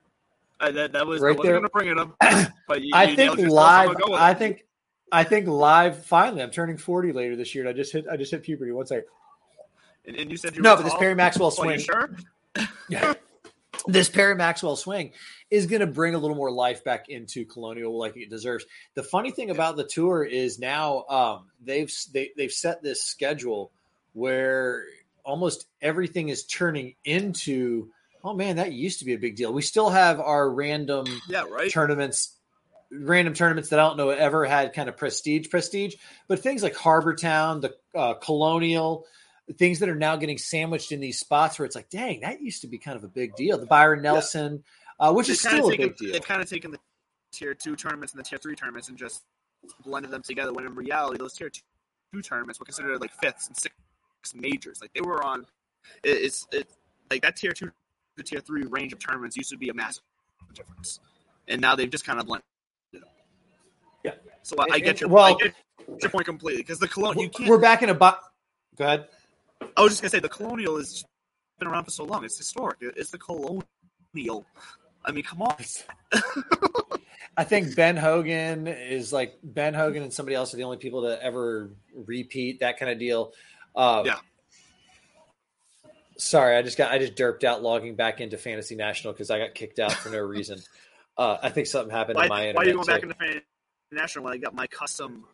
[0.61, 1.55] I, that, that was Right I there.
[1.55, 2.17] gonna bring it up,
[2.67, 3.89] but you, I you think nailed yourself, so live.
[3.91, 4.39] I'm gonna go with I it.
[4.39, 4.65] think.
[5.13, 6.05] I think live.
[6.05, 8.07] Finally, I'm turning 40 later this year, and I just hit.
[8.11, 8.73] I just hit puberty.
[8.73, 9.05] One second.
[10.07, 10.95] And, and you said you No, were but this?
[10.95, 11.79] Perry Maxwell swing.
[11.79, 12.11] sure?
[12.89, 13.15] yeah.
[13.87, 15.13] this Perry Maxwell swing
[15.51, 18.65] is going to bring a little more life back into Colonial like it deserves.
[18.95, 23.71] The funny thing about the tour is now um, they've they, they've set this schedule
[24.15, 24.85] where
[25.29, 27.91] almost everything is turning into
[28.25, 29.53] oh man that used to be a big deal.
[29.53, 32.35] We still have our random yeah right tournaments
[32.91, 36.75] random tournaments that I don't know ever had kind of prestige prestige, but things like
[36.75, 39.05] Harbour Town, the uh, Colonial,
[39.59, 42.63] things that are now getting sandwiched in these spots where it's like, dang, that used
[42.63, 43.59] to be kind of a big deal.
[43.59, 44.65] The Byron Nelson,
[44.99, 45.09] yeah.
[45.09, 46.13] uh, which they've is still taken, a big deal.
[46.13, 46.79] They've kind of taken the
[47.33, 49.23] tier two tournaments and the tier three tournaments and just
[49.85, 50.55] blended them together.
[50.55, 53.83] When in reality, those tier two tournaments were considered like fifths and sixths
[54.35, 54.81] majors.
[54.81, 55.47] Like they were on.
[56.03, 56.77] It's it's
[57.11, 57.71] like that tier two
[58.17, 60.03] to tier three range of tournaments used to be a massive
[60.55, 61.01] difference,
[61.47, 62.45] and now they've just kind of blended.
[64.05, 64.13] Yeah.
[64.43, 65.55] So I, I get your well, I get
[66.01, 67.25] your point completely because the colonial.
[67.25, 68.27] You can't, we're back in a box.
[68.77, 69.09] Go ahead.
[69.77, 71.05] I was just gonna say the colonial has
[71.59, 72.25] been around for so long.
[72.25, 72.79] It's historic.
[72.81, 74.47] It's the colonial.
[75.05, 75.57] I mean, come on.
[77.37, 81.03] I think Ben Hogan is like Ben Hogan and somebody else are the only people
[81.03, 83.33] to ever repeat that kind of deal.
[83.79, 84.19] Um, yeah.
[86.19, 89.39] Sorry, I just got I just derped out logging back into Fantasy National because I
[89.39, 90.59] got kicked out for no reason.
[91.17, 92.57] Uh, I think something happened why, to my internet.
[92.57, 92.93] Why are you going too.
[92.93, 93.45] back into Fantasy
[93.93, 95.25] National when I got my custom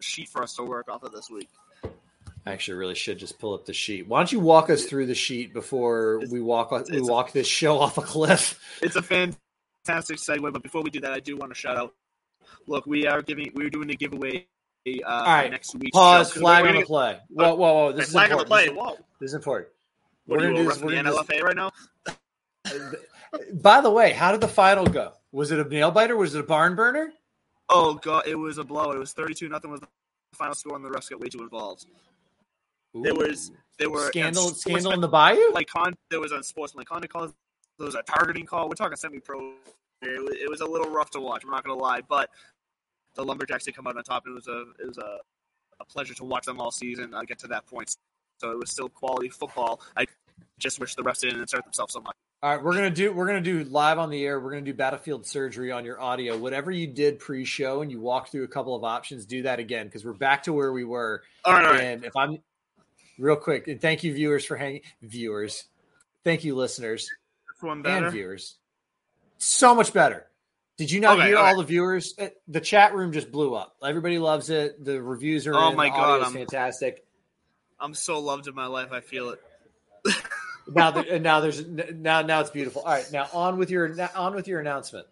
[0.00, 1.48] sheet for us to work off of this week?
[2.44, 4.08] I actually really should just pull up the sheet.
[4.08, 7.32] Why don't you walk us through the sheet before it's, we walk we walk a,
[7.32, 8.60] this show off a cliff?
[8.82, 11.94] It's a fantastic segue, but before we do that, I do want to shout out.
[12.66, 14.48] Look, we are giving we're doing a giveaway
[14.86, 15.50] uh, All right.
[15.50, 15.92] next week.
[15.92, 16.32] Pause.
[16.32, 16.40] Show.
[16.40, 17.18] Flag on the play.
[17.28, 17.92] Whoa, whoa, whoa!
[17.92, 18.52] This is flag important.
[18.52, 18.76] on the play.
[18.76, 18.96] Whoa!
[19.20, 19.70] This is important.
[20.26, 21.70] What we're are you, do the NLFA right now?
[23.54, 25.12] By the way, how did the final go?
[25.32, 26.16] Was it a nail biter?
[26.16, 27.12] Was it a barn burner?
[27.68, 28.92] Oh god, it was a blow.
[28.92, 29.88] It was thirty-two nothing was the
[30.34, 31.86] final score, and the refs got way too involved.
[32.96, 33.02] Ooh.
[33.02, 35.52] There was there were scandal scandal in the bayou.
[35.52, 37.26] Like con, there was a sportsman conduct call.
[37.78, 38.68] There was a targeting call.
[38.68, 39.52] We're talking semi-pro.
[40.02, 41.44] It was, it was a little rough to watch.
[41.44, 42.30] I'm not gonna lie, but
[43.16, 44.24] the Lumberjacks did come out on top.
[44.26, 45.18] It was a it was a,
[45.80, 47.14] a pleasure to watch them all season.
[47.14, 47.94] I get to that point,
[48.38, 49.80] so it was still quality football.
[49.96, 50.06] I
[50.58, 52.14] just wish the refs didn't insert themselves so much.
[52.42, 54.38] All right, we're gonna do we're gonna do live on the air.
[54.38, 56.36] We're gonna do battlefield surgery on your audio.
[56.36, 59.86] Whatever you did pre-show and you walked through a couple of options, do that again
[59.86, 61.22] because we're back to where we were.
[61.44, 61.80] All right.
[61.80, 62.38] And if I'm
[63.18, 65.64] real quick, and thank you viewers for hanging viewers,
[66.24, 67.10] thank you listeners
[67.62, 68.56] and viewers.
[69.38, 70.26] So much better.
[70.76, 71.48] Did you not okay, hear okay.
[71.48, 72.14] all the viewers?
[72.18, 73.76] Uh, the chat room just blew up.
[73.82, 74.84] Everybody loves it.
[74.84, 75.76] The reviews are oh in.
[75.76, 77.04] my god, I'm, fantastic.
[77.80, 78.92] I'm so loved in my life.
[78.92, 79.40] I feel it.
[80.68, 82.82] now, the, now there's now now it's beautiful.
[82.82, 85.06] All right, now on with your on with your announcement.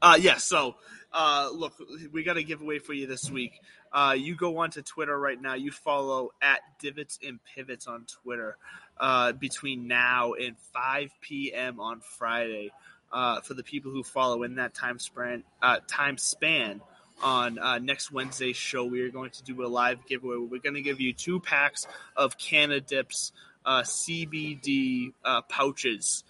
[0.00, 0.24] Uh yes.
[0.24, 0.76] Yeah, so,
[1.12, 1.74] uh, look,
[2.12, 3.60] we got a giveaway for you this week.
[3.92, 5.54] Uh, you go onto Twitter right now.
[5.54, 8.56] You follow at Divots and Pivots on Twitter
[8.98, 11.80] uh, between now and 5 p.m.
[11.80, 12.70] on Friday.
[13.12, 16.80] Uh, for the people who follow in that time span, uh, time span
[17.22, 20.36] on uh, next Wednesday's show, we are going to do a live giveaway.
[20.36, 23.32] We're going to give you two packs of Cannadips
[23.64, 26.24] uh, CBD uh, pouches,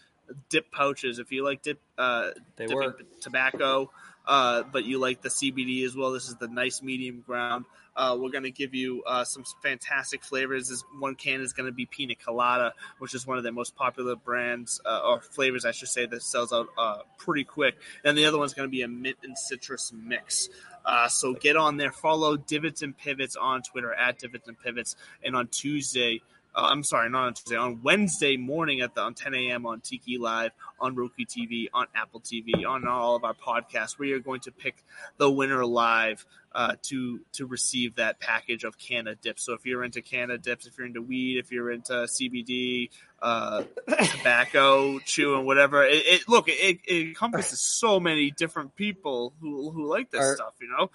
[0.49, 1.19] dip pouches.
[1.19, 3.03] If you like dip, uh, they work.
[3.21, 3.90] tobacco,
[4.27, 7.64] uh, but you like the CBD as well, this is the nice medium ground.
[8.01, 10.71] Uh, we're going to give you uh, some fantastic flavors.
[10.71, 13.77] This one can is going to be pina colada, which is one of their most
[13.77, 17.77] popular brands uh, or flavors, I should say, that sells out uh, pretty quick.
[18.03, 20.49] And the other one's going to be a mint and citrus mix.
[20.83, 24.97] Uh, so get on there, follow Divots and Pivots on Twitter at Divots and Pivots,
[25.23, 26.23] and on Tuesday
[26.55, 27.57] uh, I'm sorry, not on Tuesday.
[27.57, 29.67] On Wednesday morning at the on 10 a.m.
[29.67, 34.13] on Tiki Live, on Roku TV, on Apple TV, on all of our podcasts, we
[34.13, 34.83] are going to pick
[35.19, 39.41] the winner live uh, to to receive that package of Cannadips.
[39.41, 42.91] So if you're into Cannadips, if you're into weed, if you're into CBD,
[43.23, 43.63] uh,
[44.17, 49.89] tobacco, chewing, whatever, it, it look it, it, encompasses so many different people who who
[49.89, 50.55] like this are, stuff.
[50.61, 50.91] You know,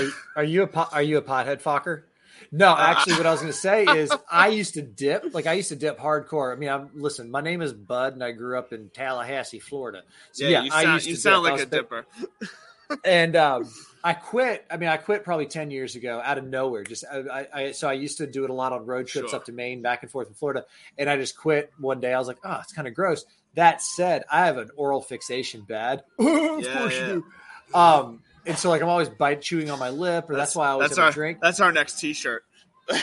[0.00, 2.04] are, are you a pot, are you a pothead fucker?
[2.52, 5.34] No, uh, actually, what I was going to say is I used to dip.
[5.34, 6.52] Like I used to dip hardcore.
[6.52, 7.30] I mean, I'm listen.
[7.30, 10.02] My name is Bud, and I grew up in Tallahassee, Florida.
[10.32, 12.06] So yeah, yeah you sound, I used you sound like a dipper.
[13.04, 13.68] and um,
[14.02, 14.64] I quit.
[14.70, 16.84] I mean, I quit probably ten years ago out of nowhere.
[16.84, 19.38] Just I, I so I used to do it a lot on road trips sure.
[19.38, 20.64] up to Maine, back and forth in Florida,
[20.98, 22.12] and I just quit one day.
[22.12, 23.24] I was like, oh, it's kind of gross.
[23.54, 26.02] That said, I have an oral fixation bad.
[26.18, 27.08] of yeah, course yeah.
[27.08, 27.24] you
[27.72, 27.78] do.
[27.78, 30.68] Um, and so like I'm always bite chewing on my lip, or that's, that's why
[30.68, 31.38] I always that's our, drink.
[31.40, 32.44] That's our next T-shirt.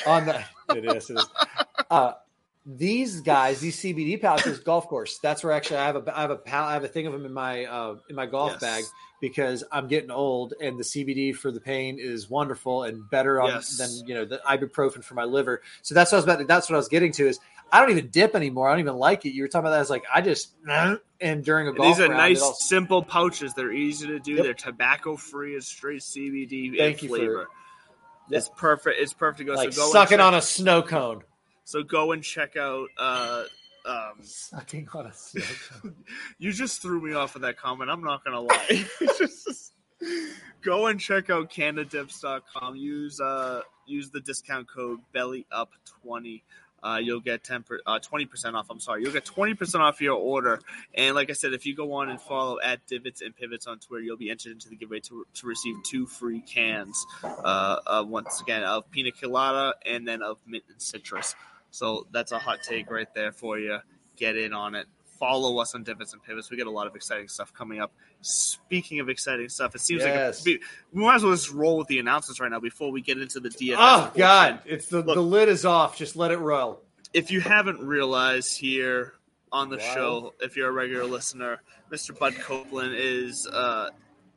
[0.06, 0.44] on the
[0.76, 1.30] it is, it is.
[1.90, 2.14] Uh,
[2.66, 5.18] these guys, these CBD pouches, golf course.
[5.18, 7.26] That's where actually I have a I have a I have a thing of them
[7.26, 8.62] in my uh, in my golf yes.
[8.62, 8.84] bag
[9.20, 13.50] because I'm getting old and the CBD for the pain is wonderful and better on,
[13.50, 13.78] yes.
[13.78, 15.62] than you know the ibuprofen for my liver.
[15.82, 16.40] So that's what I was about.
[16.40, 17.40] To, that's what I was getting to is
[17.72, 18.68] I don't even dip anymore.
[18.68, 19.32] I don't even like it.
[19.34, 19.78] You were talking about that.
[19.78, 23.04] I was like, I just and during a golf These are round, nice, it'll- simple
[23.04, 23.54] pouches.
[23.54, 24.34] They're easy to do.
[24.34, 24.44] Yep.
[24.44, 25.56] They're tobacco free.
[25.56, 27.48] It's straight CBD Thank you for- flavor.
[28.30, 29.00] It's perfect.
[29.00, 29.54] It's perfect to go.
[29.54, 31.24] like so go sucking on a snow cone.
[31.64, 32.88] So go and check out.
[32.98, 33.44] Uh,
[33.86, 35.42] um, Sucking on a snow
[35.82, 35.96] cone.
[36.38, 37.90] you just threw me off with that comment.
[37.90, 38.86] I'm not gonna lie.
[39.18, 39.74] Just-
[40.62, 42.76] go and check out cannadips.com.
[42.76, 45.72] Use uh use the discount code belly up
[46.04, 46.44] 20
[46.84, 49.04] uh, you'll get 10 per, uh, 20% off i'm sorry.
[49.04, 50.60] You'll get 20% off your order.
[50.94, 53.80] And like i said if you go on and follow at divots and pivots on
[53.80, 58.04] twitter you'll be entered into the giveaway to, to receive two free cans uh, uh,
[58.08, 61.36] once again of pina colada and then of mint and citrus.
[61.72, 63.80] So that's a hot take right there for you
[64.18, 64.86] get in on it
[65.22, 67.92] follow us on divots and pivots we get a lot of exciting stuff coming up
[68.22, 70.44] speaking of exciting stuff it seems Yes.
[70.48, 70.60] like a,
[70.94, 73.40] we might as well just roll with the announcements right now before we get into
[73.40, 73.76] the DFS.
[73.78, 74.18] Oh portion.
[74.18, 75.14] God, it's the Look.
[75.16, 75.96] the lid is off.
[75.96, 76.82] Just let it roll.
[77.14, 79.14] If you haven't realized here
[79.52, 79.94] on the Wow.
[79.94, 82.18] show, if you're a regular listener, Mr.
[82.18, 83.90] Bud Copeland is uh,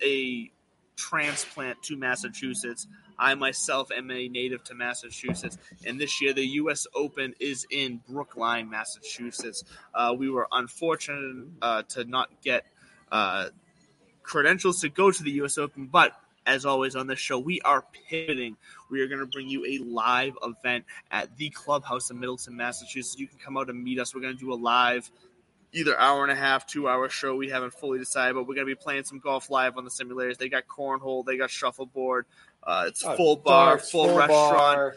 [0.02, 0.50] a
[0.96, 2.86] transplant to Massachusetts.
[3.18, 6.86] I myself am a native to Massachusetts, and this year the U.S.
[6.94, 9.64] Open is in Brookline, Massachusetts.
[9.94, 12.66] Uh, we were unfortunate uh, to not get
[13.12, 13.48] uh,
[14.22, 15.58] credentials to go to the U.S.
[15.58, 18.56] Open, but as always on this show, we are pivoting.
[18.90, 23.18] We are going to bring you a live event at the clubhouse in Middleton, Massachusetts.
[23.18, 24.14] You can come out and meet us.
[24.14, 25.10] We're going to do a live,
[25.72, 27.34] either hour and a half, two hour show.
[27.34, 29.90] We haven't fully decided, but we're going to be playing some golf live on the
[29.90, 30.36] simulators.
[30.36, 32.26] They got cornhole, they got shuffleboard.
[32.66, 34.96] Uh, it's full bar, Darts, full, restaurant bar.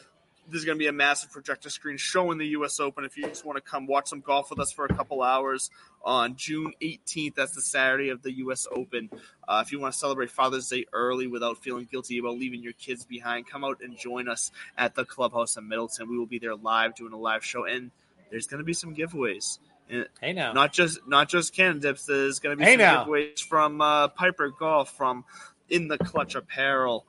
[0.49, 2.79] there's going to be a massive projector screen showing the U.S.
[2.79, 3.03] Open.
[3.03, 5.69] If you just want to come watch some golf with us for a couple hours
[6.03, 8.67] on June 18th, that's the Saturday of the U.S.
[8.71, 9.09] Open.
[9.45, 12.73] Uh, if you want to celebrate Father's Day early without feeling guilty about leaving your
[12.73, 16.09] kids behind, come out and join us at the clubhouse in Middleton.
[16.09, 17.91] We will be there live doing a live show, and
[18.31, 19.59] there's going to be some giveaways.
[19.89, 22.05] And Hey now, not just not just Cannadips.
[22.05, 23.05] There's going to be Hey some now.
[23.05, 25.23] giveaways from uh, Piper Golf, from
[25.69, 27.05] In the Clutch Apparel,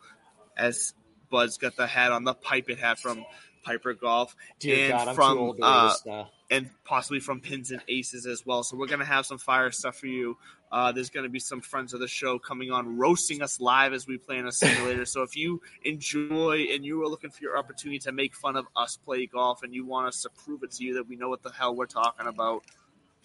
[0.59, 0.95] as
[1.31, 3.25] Bud's got the hat on, the Pipe It hat from
[3.63, 8.63] Piper Golf, dear and God, from uh, and possibly from Pins and Aces as well.
[8.63, 10.39] So we're going to have some fire stuff for you.
[10.71, 13.93] Uh, there's going to be some friends of the show coming on roasting us live
[13.93, 15.05] as we play in a simulator.
[15.05, 18.67] so if you enjoy and you are looking for your opportunity to make fun of
[18.77, 21.29] us play golf and you want us to prove it to you that we know
[21.29, 22.65] what the hell we're talking about,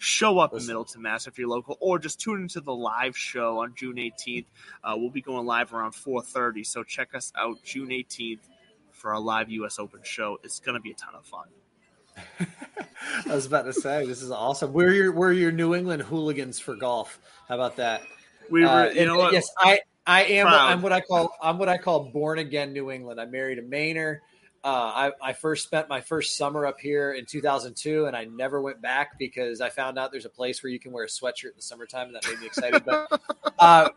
[0.04, 1.26] show up in Middleton, Mass.
[1.26, 4.46] if you're local, or just tune into the live show on June 18th.
[4.82, 6.64] Uh, we'll be going live around 4:30.
[6.64, 8.40] So check us out June 18th
[8.92, 9.78] for our live U.S.
[9.78, 10.38] Open show.
[10.44, 11.46] It's going to be a ton of fun.
[13.28, 14.72] I was about to say this is awesome.
[14.72, 17.18] We're your we're your New England hooligans for golf.
[17.48, 18.02] How about that?
[18.50, 19.32] We were, Uh, you know what?
[19.32, 20.46] Yes, I I am.
[20.46, 20.70] Proud.
[20.70, 23.20] I'm what I call I'm what I call born again New England.
[23.20, 24.18] I married a Mainer.
[24.64, 28.62] Uh, I, I first spent my first summer up here in 2002, and I never
[28.62, 31.50] went back because I found out there's a place where you can wear a sweatshirt
[31.50, 32.82] in the summertime, and that made me excited.
[32.82, 33.20] But
[33.58, 33.90] uh,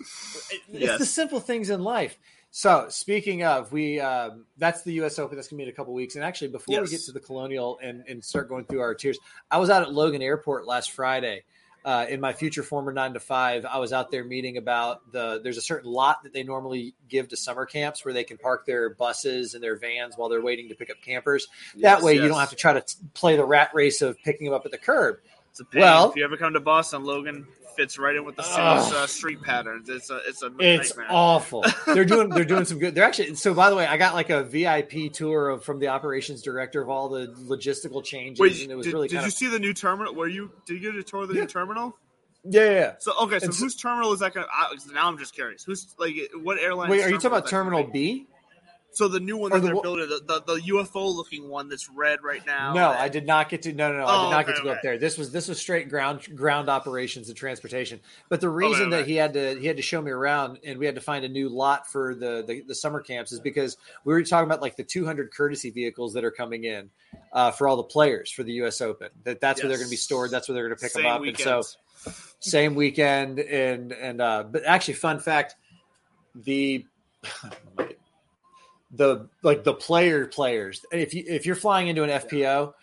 [0.00, 0.98] it's Yes.
[0.98, 2.18] the simple things in life.
[2.50, 5.18] So, speaking of, we um, that's the U.S.
[5.18, 5.36] Open.
[5.36, 6.14] That's gonna be in a couple weeks.
[6.16, 9.18] And actually, before we get to the Colonial and, and start going through our tiers,
[9.50, 11.44] I was out at Logan Airport last Friday.
[11.84, 15.40] Uh, in my future former nine to five, I was out there meeting about the.
[15.42, 18.64] There's a certain lot that they normally give to summer camps where they can park
[18.64, 21.46] their buses and their vans while they're waiting to pick up campers.
[21.74, 24.16] that Yes, way, you don't have to try to t- play the rat race of
[24.22, 25.18] picking them up at the curb.
[25.50, 25.82] It's a pain.
[25.82, 29.06] Well- if you ever come to Boston, Logan fits right in with the city's uh,
[29.06, 29.88] street patterns.
[29.88, 31.06] It's a it's a It's nightmare.
[31.10, 31.64] awful.
[31.86, 32.94] They're doing they're doing some good.
[32.94, 33.54] They're actually so.
[33.54, 36.88] By the way, I got like a VIP tour of from the operations director of
[36.88, 39.58] all the logistical changes, Wait, and it was did, really did you of see the
[39.58, 40.14] new terminal?
[40.14, 41.40] Were you did you get a tour of the Yeah.
[41.42, 41.96] new terminal?
[42.44, 42.92] yeah, yeah, yeah.
[42.98, 44.34] So okay, so so- whose terminal is that?
[44.34, 45.64] Gonna, I, now I'm just curious.
[45.64, 46.90] Who's like what airline?
[46.90, 48.26] Wait, are you talking about Terminal B?
[48.94, 51.88] So the new one that the they're building, the, the, the UFO looking one that's
[51.90, 52.72] red right now.
[52.72, 53.72] No, I did not get to.
[53.72, 54.06] No, no, no.
[54.06, 54.76] I Oh, did not okay, get to go okay.
[54.76, 54.98] up there.
[54.98, 58.00] This was this was straight ground ground operations and transportation.
[58.28, 58.98] But the reason okay.
[58.98, 61.24] that he had to he had to show me around and we had to find
[61.24, 64.62] a new lot for the the, the summer camps is because we were talking about
[64.62, 66.90] like the 200 courtesy vehicles that are coming in
[67.32, 68.80] uh, for all the players for the U.S.
[68.80, 69.08] Open.
[69.24, 70.30] That that's where they're going to be stored.
[70.30, 71.20] That's where they're going to pick Same them up.
[71.20, 71.48] weekend.
[71.50, 75.56] And so same weekend and and uh but actually fun fact
[76.34, 76.84] the
[78.96, 82.74] the like the player players if you if you're flying into an FBO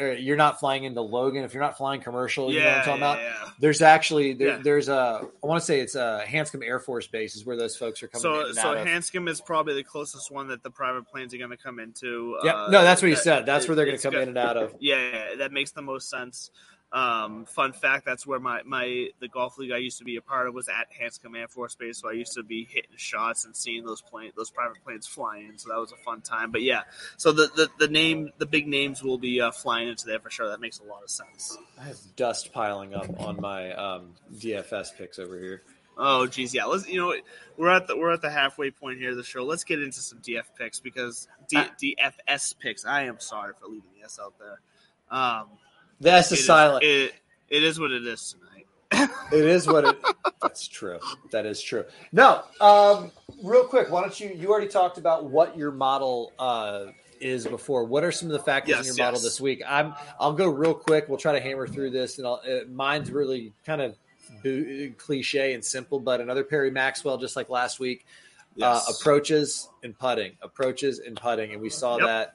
[0.00, 2.78] uh, you're not flying into logan if you're not flying commercial you know what yeah,
[2.78, 3.50] i'm talking yeah, about yeah.
[3.60, 4.58] there's actually there, Yeah.
[4.60, 7.76] there's a i want to say it's a hanscom air force base is where those
[7.76, 8.86] folks are coming in So so out of.
[8.88, 12.36] Hanscom is probably the closest one that the private planes are going to come into.
[12.42, 14.14] Yeah, Uh, no that's what he that- said that's it- where they're going to come
[14.14, 14.22] good.
[14.22, 16.50] in and out of Yeah, yeah, that makes the most sense.
[16.94, 20.22] Um, fun fact: that's where my, my the golf league I used to be a
[20.22, 21.98] part of was at Hanscom Air Force Base.
[21.98, 25.54] So I used to be hitting shots and seeing those plane those private planes flying.
[25.56, 26.52] So that was a fun time.
[26.52, 26.82] But yeah,
[27.16, 30.30] so the the, the name the big names will be uh, flying into there for
[30.30, 30.48] sure.
[30.48, 31.58] That makes a lot of sense.
[31.80, 35.62] I have dust piling up on my um, DFS picks over here.
[35.98, 36.66] Oh geez, yeah.
[36.66, 37.16] Let's you know
[37.56, 39.44] we're at the we're at the halfway point here of the show.
[39.44, 42.84] Let's get into some DF picks because D, DFS picks.
[42.84, 44.60] I am sorry for leaving the S out there.
[45.10, 45.48] Um,
[46.04, 46.84] That's a it is- silent.
[46.84, 47.12] it,
[47.48, 49.10] it is what it is tonight.
[49.32, 49.96] It is what it.
[50.42, 50.98] that's true.
[51.32, 51.84] That is true.
[52.12, 53.10] No, um,
[53.42, 53.90] real quick.
[53.90, 54.30] Why don't you?
[54.36, 56.86] You already talked about what your model uh,
[57.20, 57.84] is before.
[57.84, 59.62] What are some of the factors in Yes, your model this week?
[59.66, 59.94] I'm.
[60.20, 61.08] I'll go real quick.
[61.08, 63.96] We'll try to hammer through this, and I'll, uh, mine's really kind of
[64.44, 68.06] boo- cliche and simple, but another Perry Maxwell, just like last week.
[68.56, 68.86] Yes.
[68.88, 72.06] Uh, approaches and putting, approaches and putting, and we saw Yep.
[72.06, 72.34] that.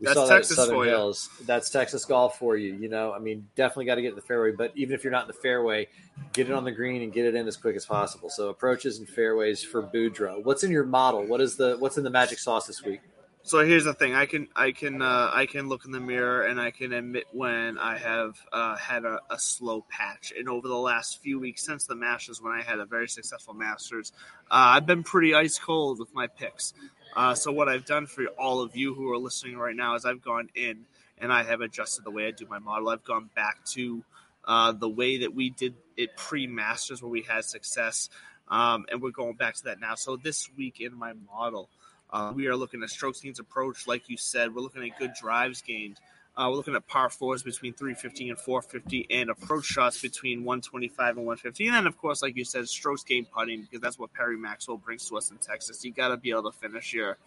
[0.00, 0.90] We That's saw that at Texas Southern for you.
[0.90, 1.28] Hills.
[1.44, 2.74] That's Texas golf for you.
[2.74, 4.52] You know, I mean, definitely got to get in the fairway.
[4.52, 5.88] But even if you're not in the fairway,
[6.32, 8.30] get it on the green and get it in as quick as possible.
[8.30, 10.42] So approaches and fairways for Boudreaux.
[10.42, 11.26] What's in your model?
[11.26, 13.00] What is the what's in the magic sauce this week?
[13.42, 16.42] So here's the thing: I can I can uh, I can look in the mirror
[16.42, 20.32] and I can admit when I have uh, had a, a slow patch.
[20.38, 23.54] And over the last few weeks since the Masters, when I had a very successful
[23.54, 24.12] Masters,
[24.50, 26.74] uh, I've been pretty ice cold with my picks.
[27.14, 30.04] Uh, so what I've done for all of you who are listening right now is
[30.04, 30.84] I've gone in
[31.18, 32.88] and I have adjusted the way I do my model.
[32.88, 34.02] I've gone back to
[34.44, 38.08] uh, the way that we did it pre Masters, where we had success,
[38.48, 39.94] um, and we're going back to that now.
[39.94, 41.68] So this week in my model.
[42.12, 44.52] Uh, we are looking at strokes gains approach, like you said.
[44.52, 46.00] We're looking at good drives gained.
[46.36, 51.16] Uh, we're looking at par fours between 350 and 450, and approach shots between 125
[51.16, 51.66] and 150.
[51.66, 54.76] And then, of course, like you said, strokes gained putting because that's what Perry Maxwell
[54.76, 55.84] brings to us in Texas.
[55.84, 57.18] You got to be able to finish your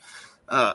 [0.49, 0.73] uh,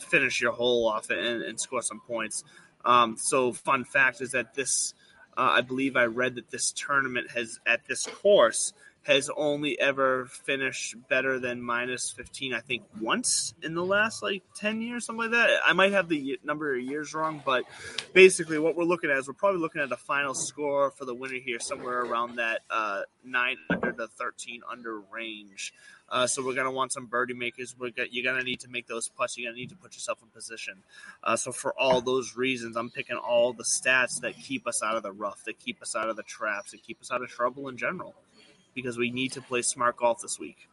[0.00, 2.44] finish your hole off and, and score some points.
[2.84, 4.94] Um, so, fun fact is that this,
[5.36, 8.72] uh, I believe, I read that this tournament has at this course
[9.04, 14.42] has only ever finished better than minus 15 i think once in the last like
[14.56, 15.60] 10 years something like that.
[15.64, 17.64] I might have the number of years wrong but
[18.12, 21.14] basically what we're looking at is we're probably looking at a final score for the
[21.14, 25.72] winner here somewhere around that uh, 9 under to 13 under range.
[26.08, 27.74] Uh, so we're to want some birdie makers.
[27.78, 29.38] We're you're to need to make those putts.
[29.38, 30.82] You're to need to put yourself in position.
[31.24, 34.96] Uh, so for all those reasons i'm picking all the stats that keep us out
[34.96, 37.28] of the rough that keep us out of the traps that keep us out of
[37.28, 38.14] trouble in general
[38.74, 40.68] because we need to play smart golf this week.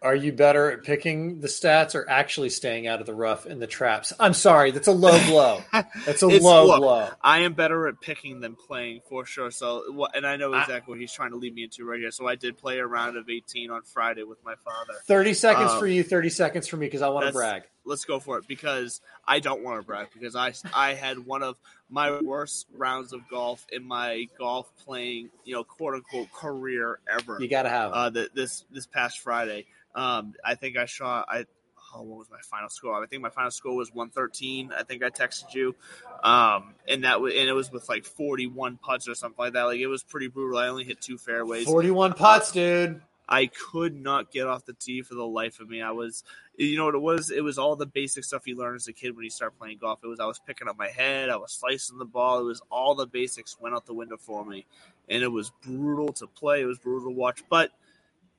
[0.00, 3.60] Are you better at picking the stats or actually staying out of the rough and
[3.60, 4.12] the traps?
[4.20, 5.60] I'm sorry, that's a low blow.
[6.06, 7.08] That's a low look, blow.
[7.20, 9.50] I am better at picking than playing for sure.
[9.50, 12.12] So, and I know exactly what he's trying to lead me into right here.
[12.12, 15.00] So, I did play a round of 18 on Friday with my father.
[15.06, 17.64] 30 seconds Um, for you, 30 seconds for me because I want to brag.
[17.84, 21.42] Let's go for it because I don't want to brag because I I had one
[21.42, 21.56] of
[21.90, 27.38] my worst rounds of golf in my golf playing you know quote unquote career ever.
[27.40, 29.66] You got to have uh, the, this this past Friday.
[29.94, 31.26] Um, I think I shot.
[31.28, 31.46] I
[31.94, 33.02] oh, what was my final score?
[33.02, 34.70] I think my final score was one thirteen.
[34.76, 35.74] I think I texted you,
[36.22, 39.54] um, and that was and it was with like forty one putts or something like
[39.54, 39.64] that.
[39.64, 40.58] Like it was pretty brutal.
[40.58, 41.64] I only hit two fairways.
[41.64, 43.00] 41 putts, dude.
[43.28, 45.82] I could not get off the tee for the life of me.
[45.82, 46.24] I was,
[46.56, 47.30] you know what it was?
[47.30, 49.78] It was all the basic stuff you learn as a kid when you start playing
[49.78, 49.98] golf.
[50.02, 52.38] It was I was picking up my head, I was slicing the ball.
[52.40, 54.64] It was all the basics went out the window for me,
[55.08, 56.62] and it was brutal to play.
[56.62, 57.42] It was brutal to watch.
[57.50, 57.70] But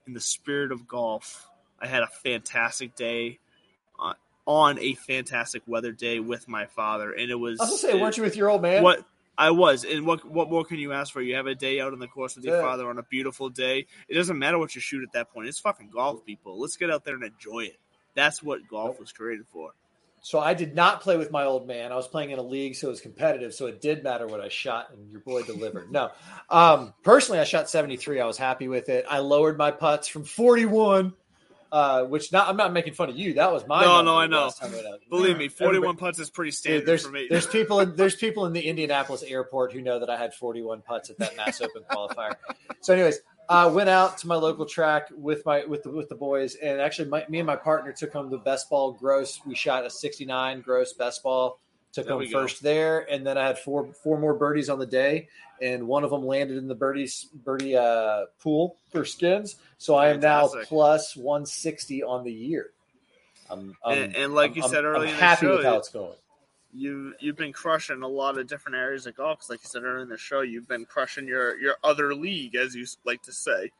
[0.08, 1.48] in the spirit of golf,
[1.80, 3.38] I had a fantastic day.
[4.00, 4.14] uh,
[4.48, 7.60] On a fantastic weather day with my father, and it was.
[7.60, 8.82] I was going to say, weren't you with your old man?
[8.82, 9.06] What
[9.40, 11.22] I was, and what what more can you ask for?
[11.22, 12.62] You have a day out on the course with your Yeah.
[12.62, 13.88] father on a beautiful day.
[14.10, 15.48] It doesn't matter what you shoot at that point.
[15.48, 16.60] It's fucking golf, people.
[16.60, 17.78] Let's get out there and enjoy it.
[18.16, 19.72] That's what golf was created for.
[20.22, 21.94] So I did not play with my old man.
[21.94, 23.54] I was playing in a league, so it was competitive.
[23.54, 25.90] So it did matter what I shot, and your boy delivered.
[25.90, 26.12] No,
[26.50, 28.20] um, personally, I shot seventy three.
[28.20, 29.06] I was happy with it.
[29.10, 31.14] I lowered my putts from forty one,
[31.72, 33.34] uh, which not I'm not making fun of you.
[33.36, 34.44] That was my No, no, I know.
[34.44, 34.98] last time I.
[35.10, 37.28] Believe me, forty one putts is pretty Dude, standard there's for me.
[37.30, 40.82] there's people in there's people in the Indianapolis airport who know that I had 41
[40.82, 42.36] putts at that Mass Open qualifier.
[42.82, 46.10] So, anyways, I uh, went out to my local track with my with the with
[46.10, 49.40] the boys, and actually, my, me and my partner took home the best ball gross.
[49.46, 51.60] We shot a 69 gross best ball.
[51.92, 54.86] Took There home first there, and then I had four four more birdies on the
[54.86, 55.28] day,
[55.60, 59.56] and one of them landed in the birdies birdie uh, pool for skins.
[59.80, 62.70] So I am now plus 160 on the year.
[63.50, 65.66] I'm, I'm- And- and like I'm- you said earlier I'm in the happy show, with
[65.66, 66.14] how it's going.
[66.74, 69.50] you you've been crushing a lot of different areas of golf.
[69.50, 72.76] like you said earlier in the show, you've been crushing your your other league, as
[72.76, 73.72] you like to say.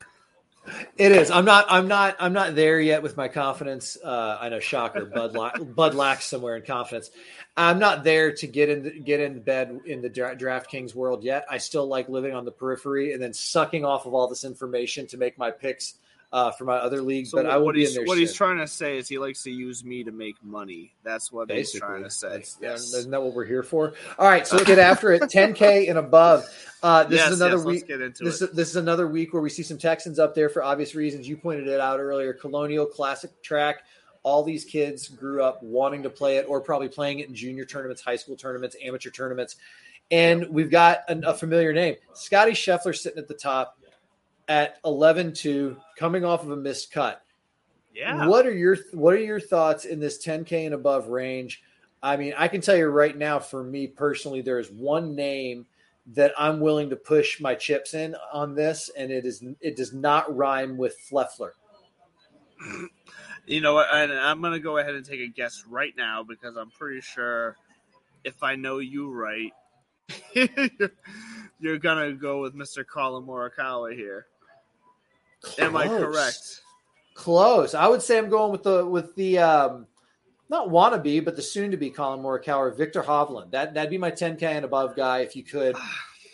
[0.96, 1.30] It is.
[1.30, 1.66] I'm not.
[1.68, 2.16] I'm not.
[2.20, 3.96] I'm not there yet with my confidence.
[4.02, 5.06] Uh, I know, shocker.
[5.06, 7.10] Bud la- Bud lacks somewhere in confidence.
[7.56, 11.44] I'm not there to get in get in bed in the dra- DraftKings world yet.
[11.50, 15.06] I still like living on the periphery and then sucking off of all this information
[15.08, 15.94] to make my picks
[16.32, 17.30] uh, for my other leagues.
[17.32, 18.04] So but I what be he's in there.
[18.06, 18.20] what soon.
[18.20, 20.92] he's trying to say is he likes to use me to make money.
[21.02, 22.28] That's what he's trying to say.
[22.28, 22.94] That's- Yes.
[22.94, 23.94] Isn't that what we're here for?
[24.18, 25.22] All right, so get after it.
[25.30, 26.44] 10K and above.
[26.82, 27.88] Uh, this Yes, is another yes, let's week.
[27.88, 30.62] get into This, this is another week where we see some Texans up there for
[30.62, 31.28] obvious reasons.
[31.28, 32.32] You pointed it out earlier.
[32.32, 33.82] Colonial Classic track.
[34.22, 37.64] All these kids grew up wanting to play it, or probably playing it in junior
[37.64, 39.56] tournaments, high school tournaments, amateur tournaments.
[40.10, 43.78] And we've got an, a familiar name, Scottie Scheffler, sitting at the top
[44.50, 47.22] at 11-2, coming off of a missed cut.
[47.94, 48.26] Yeah.
[48.26, 51.62] What are your What are your thoughts in this 10k and above range?
[52.02, 55.66] I mean, I can tell you right now, for me personally, there is one name
[56.14, 59.92] that I'm willing to push my chips in on this, and it is it does
[59.92, 61.54] not rhyme with Fleffler.
[63.46, 63.80] You know?
[63.80, 67.00] And I'm going to go ahead and take a guess right now because I'm pretty
[67.00, 67.56] sure
[68.24, 69.52] if I know you right,
[71.60, 72.84] you're going to go with Mr.
[72.86, 74.26] Collin Morikawa here.
[75.58, 76.60] Am I correct?
[77.14, 77.74] Close.
[77.74, 79.86] I would say I'm going with the with the um,
[80.48, 83.50] not wannabe, but the soon to be Collin Morikawa, Viktor Hovland.
[83.52, 85.76] That that'd be my 10k and above guy if you could.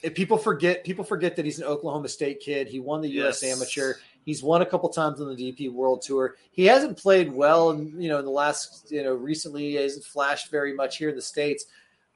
[0.02, 2.68] If people forget, people forget that he's an Oklahoma State kid.
[2.68, 3.42] He won the U.S.
[3.42, 3.57] Yes.
[3.57, 3.94] Amateur.
[4.24, 6.36] He's won a couple times on the DP World Tour.
[6.52, 10.04] He hasn't played well, in, you know, in the last, you know, recently he hasn't
[10.04, 11.64] flashed very much here in the states.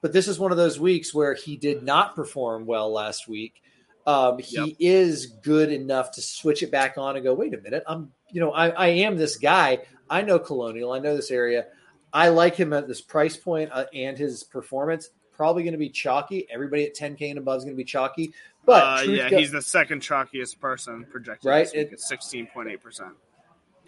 [0.02, 3.62] But this is one of those weeks where he did not perform well last week.
[4.10, 4.76] Um, he Yep.
[4.80, 8.40] is good enough to switch it back on and go, wait a minute, I'm, you
[8.40, 9.78] know, I, I am this guy.
[10.08, 10.92] I know Colonial.
[10.92, 11.66] I know this area.
[12.12, 15.10] I like him at this price point, uh, and his performance.
[15.32, 16.46] Probably going to be chalky.
[16.50, 18.32] Everybody at 10k and above is going to be chalky.
[18.66, 23.12] But uh, yeah, go- he's the second chalkiest person projected Right, it- at 16.8%.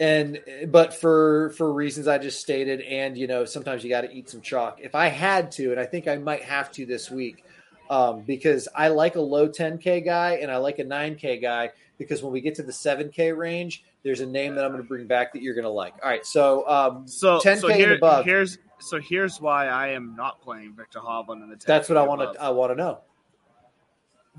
[0.00, 4.12] and but for for reasons I just stated, and you know, sometimes you got to
[4.12, 4.78] eat some chalk.
[4.80, 7.44] If I had to, and I think I might have to this week,
[7.92, 11.70] um, because I like a low 10k guy and I like a 9k guy.
[11.98, 14.88] Because when we get to the 7k range, there's a name that I'm going to
[14.88, 15.92] bring back that you're going to like.
[16.02, 18.24] All right, so um, So, 10K so here, above.
[18.24, 21.98] here's so here's why I am not playing Viktor Hovland in the 10K that's what
[21.98, 22.98] I want to I want to know.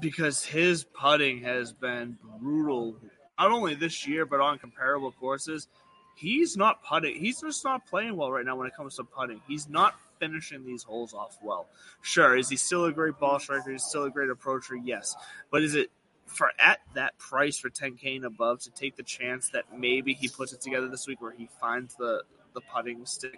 [0.02, 2.98] because his putting has been brutal
[3.40, 5.70] not only this year but on comparable courses
[6.16, 9.40] he's not putting he's just not playing well right now when it comes to putting
[9.48, 11.68] he's not finishing these holes off well.
[12.02, 13.72] Sure is he still a great ball striker?
[13.72, 14.76] He's still a great approacher?
[14.76, 15.16] Yes.
[15.52, 15.92] But is it
[16.26, 20.30] for at that price for 10k and above to take the chance that maybe he
[20.30, 23.38] puts it together this week where he finds the the putting stick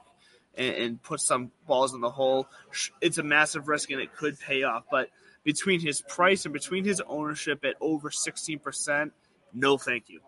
[0.56, 2.48] and, and puts some balls in the hole?
[3.02, 5.10] It's a massive risk and it could pay off but
[5.44, 9.12] between his price and between his ownership at over 16%,
[9.54, 10.20] no thank you.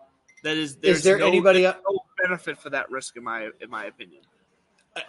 [0.44, 3.68] That is there's there no, anybody- there's no benefit for that risk in my in
[3.68, 4.22] my opinion.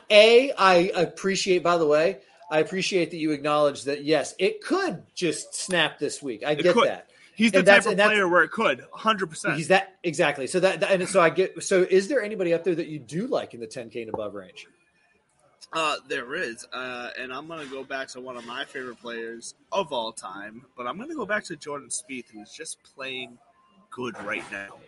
[0.09, 2.19] A, I appreciate, by the way,
[2.51, 6.43] I appreciate that you acknowledge that, yes, it could just snap this week.
[6.45, 6.87] I It get could.
[6.87, 7.09] that.
[7.35, 9.55] He's the And type that's- of and that's- player where it could 100%.
[9.55, 10.45] He's that exactly.
[10.47, 11.63] So that, that- and so I get.
[11.63, 14.33] So is there anybody up there that you do like in the 10k and above
[14.35, 14.67] range?
[15.71, 18.99] Uh, there is, uh, and I'm going to go back to one of my favorite
[18.99, 22.81] players of all time, but I'm going to go back to Jordan Spieth, who's just
[22.95, 23.37] playing
[23.91, 24.79] good right now,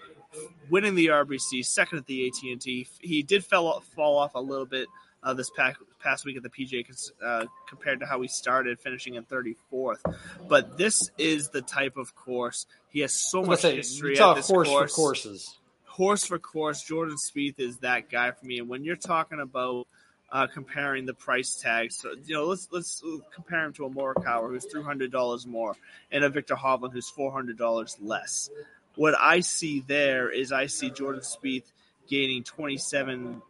[0.70, 2.88] winning the RBC, second at the AT&T.
[3.02, 4.88] He did fell fall off a little bit
[5.24, 6.86] uh, this past, past week at the PGA
[7.24, 10.00] uh, compared to how he started, finishing in 34th.
[10.48, 14.36] But this is the type of course he has so much say, history you at
[14.36, 15.60] this horse course for courses.
[15.86, 18.60] horse for course, Jordan Spieth is that guy for me.
[18.60, 19.88] And when you're talking about
[20.32, 23.04] uh, comparing the price tags, so, you know, let's let's
[23.34, 25.76] compare him to a Morikawa who's three hundred dollars more,
[26.12, 28.50] and a Viktor Hovland who's four hundred dollars less.
[28.96, 31.72] What I see there is I see Jordan Spieth
[32.08, 33.42] gaining twenty seven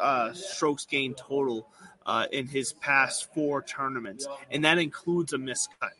[0.00, 1.68] uh, strokes gained total
[2.04, 5.90] uh, in his past four tournaments, and that includes a miscut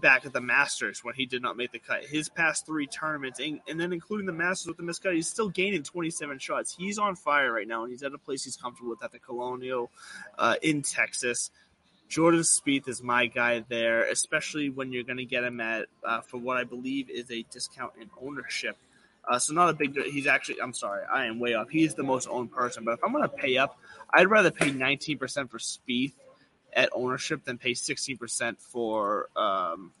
[0.00, 2.04] back at the Masters when he did not make the cut.
[2.04, 5.48] His past three tournaments, and, and then including the Masters with the miscut, he's still
[5.48, 6.74] gaining 27 shots.
[6.76, 9.18] He's on fire right now, and he's at a place he's comfortable with at the
[9.18, 9.90] Colonial
[10.38, 11.50] uh, in Texas.
[12.08, 16.20] Jordan Spieth is my guy there, especially when you're going to get him at uh,
[16.22, 18.76] for what I believe is a discount in ownership.
[19.28, 19.94] Uh, so not a big.
[20.04, 20.60] He's actually.
[20.60, 21.68] I'm sorry, I am way off.
[21.68, 23.78] He's the most owned person, but if I'm going to pay up,
[24.12, 26.14] I'd rather pay 19% for Spieth
[26.72, 29.92] at ownership than pay 16% for um,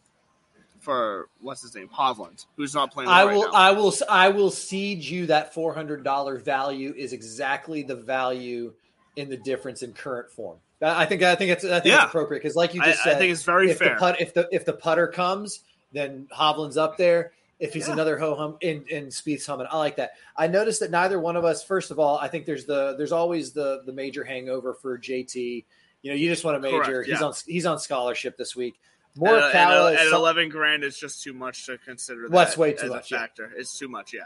[0.80, 3.08] for what's his name Hovland, who's not playing.
[3.08, 3.52] Well I right will, now.
[3.52, 8.72] I will, I will cede you that four hundred dollar value is exactly the value
[9.16, 10.58] in the difference in current form.
[10.80, 12.02] I think, I think it's, I think Yeah.
[12.02, 13.94] it's appropriate because, like you I- just I said, think it's very if fair.
[13.94, 15.60] The put, if the if the putter comes,
[15.92, 17.32] then Hovland's up there.
[17.60, 17.94] if he's Yeah.
[17.94, 19.66] another ho hum in in Spieth's humming.
[19.68, 20.12] I like that.
[20.36, 21.64] I noticed that neither one of us.
[21.64, 25.64] First of all, I think there's the there's always the the major hangover for JT.
[26.02, 26.80] You know, you just want a major.
[26.84, 28.78] Correct, he's on he's on scholarship this week.
[29.16, 32.28] And, and, Morikawa uh, is and some- 11 grand is just too much to consider
[32.28, 33.20] that that's way too much, a yeah.
[33.22, 33.50] factor.
[33.56, 34.20] It's too much, yeah.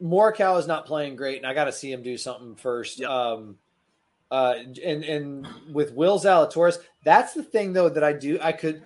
[0.00, 3.00] Morikawa is not playing great, and I got to see him do something first.
[3.00, 3.10] Yep.
[3.10, 3.58] Um,
[4.30, 4.54] uh,
[4.84, 8.38] and and with Will Zalatoris, that's the thing though that I do.
[8.40, 8.82] I could.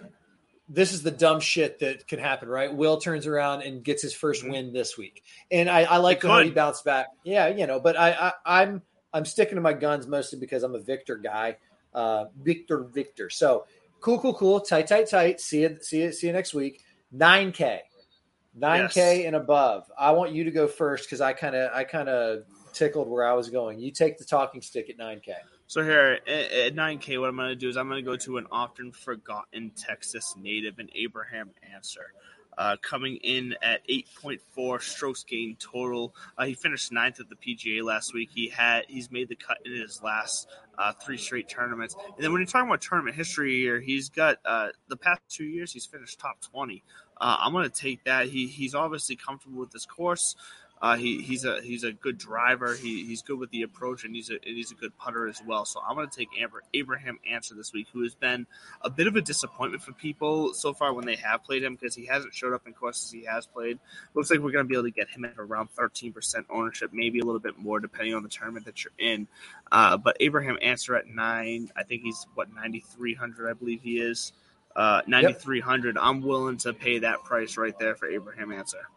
[0.73, 2.73] This is the dumb shit that can happen, right?
[2.73, 4.51] Will turns around and gets his 1st Mhm.
[4.53, 7.09] win this week, and I, I like how he bounced back.
[7.25, 8.83] Yeah, you know, but I, I I'm
[9.13, 11.57] I'm sticking to my guns mostly because I'm a Viktor guy,
[11.93, 13.31] uh, Viktor Viktor.
[13.31, 13.67] So
[14.01, 15.41] cool, cool, cool, tight, tight, tight.
[15.41, 16.85] See you, see you, see you next week.
[17.11, 17.83] Nine K.
[18.59, 19.91] 9k and above.
[19.99, 22.43] I want you to go first because I kind of I kind of
[22.73, 23.81] tickled where I was going.
[23.81, 25.35] You take the talking stick at 9k.
[25.67, 28.17] So here at, at 9K, what I'm going to do is I'm going to go
[28.17, 32.13] to an often forgotten Texas native, and Abraham Ancer.
[32.59, 36.15] Uh, coming in at 8.4 strokes gained total.
[36.37, 38.31] Uh, he finished ninth at the PGA last week.
[38.35, 41.95] He had he's made the cut in his last uh, three straight tournaments.
[41.95, 45.45] And then when you're talking about tournament history here, he's got uh, the past two
[45.45, 46.83] years he's finished top 20.
[47.21, 48.29] Uh, I'm going to take that.
[48.29, 50.35] He he's obviously comfortable with this course.
[50.83, 52.75] Uh, he, he's a he's a good driver.
[52.75, 55.43] He, he's good with the approach, and he's a and he's a good putter as
[55.47, 55.67] well.
[55.67, 58.47] So I'm going to take Amber, Abraham Ancer this week, who has been
[58.81, 61.95] a bit of a disappointment for people so far when they have played him because
[61.95, 63.79] he hasn't showed up in courses he has played.
[64.15, 66.15] Looks like we're going to be able to get him at around 13%
[66.49, 69.29] ownership, maybe a little bit more depending on the tournament that you're in.
[69.71, 74.33] Uh, but Abraham Ancer at nine, I think he's what 9,300, I believe he is.
[74.75, 75.99] Uh, 9,300.
[75.99, 78.89] I'm willing to pay that price right there for Abraham Ancer.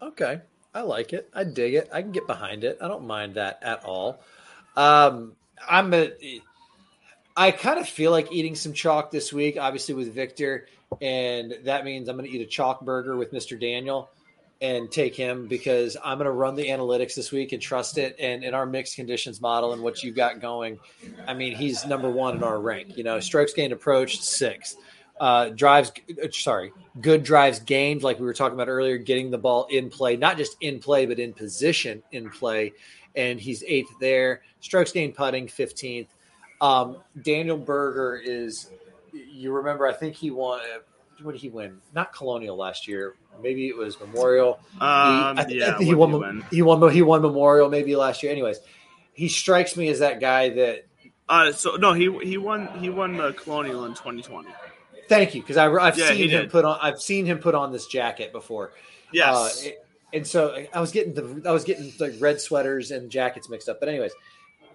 [0.00, 0.40] Okay,
[0.78, 1.28] I like it.
[1.34, 1.88] I dig it.
[1.92, 2.78] I can get behind it.
[2.80, 4.20] I don't mind that at all.
[4.76, 5.32] Um,
[5.68, 6.12] I'm a.
[7.36, 10.68] I kind of feel like eating some chalk this week, obviously with Viktor,
[11.00, 13.60] and that means I'm going to eat a chalk burger with Mr.
[13.60, 14.08] Daniel
[14.60, 18.14] and take him because I'm going to run the analytics this week and trust it.
[18.20, 20.78] And in our mixed conditions model and what you've got going,
[21.26, 22.96] I mean, he's number one in our rank.
[22.96, 24.76] You know, strokes gained approach sixth,
[25.20, 25.92] uh, drives.
[26.22, 29.90] uh, Sorry, good drives gained, like we were talking about earlier, getting the ball in
[29.90, 32.72] play, not just in play, but in position in play.
[33.16, 34.42] And he's eighth there.
[34.60, 36.08] Strokes gained putting, 15th.
[36.60, 38.70] Um, Daniel Berger is,
[39.12, 40.60] you remember, I think he won.
[40.60, 40.78] uh,
[41.22, 41.78] What did he win?
[41.94, 43.14] Not Colonial last year.
[43.42, 44.58] Maybe it was Memorial.
[44.80, 46.10] Um, He- I I yeah, he won.
[46.10, 46.44] he win?
[46.50, 46.92] He won.
[46.92, 48.30] He won Memorial maybe last year.
[48.32, 48.58] Anyways,
[49.14, 50.86] he strikes me as that guy that.
[51.28, 54.48] Uh, so no, he he won he won the Colonial in 2020.
[55.08, 56.78] Thank you, because I've Yeah, seen him put on.
[56.80, 58.72] I've seen him put on this jacket before.
[59.12, 59.66] Yes.
[59.66, 59.70] Uh,
[60.12, 63.68] and so I was getting the I was getting like red sweaters and jackets mixed
[63.68, 63.80] up.
[63.80, 64.12] But anyways,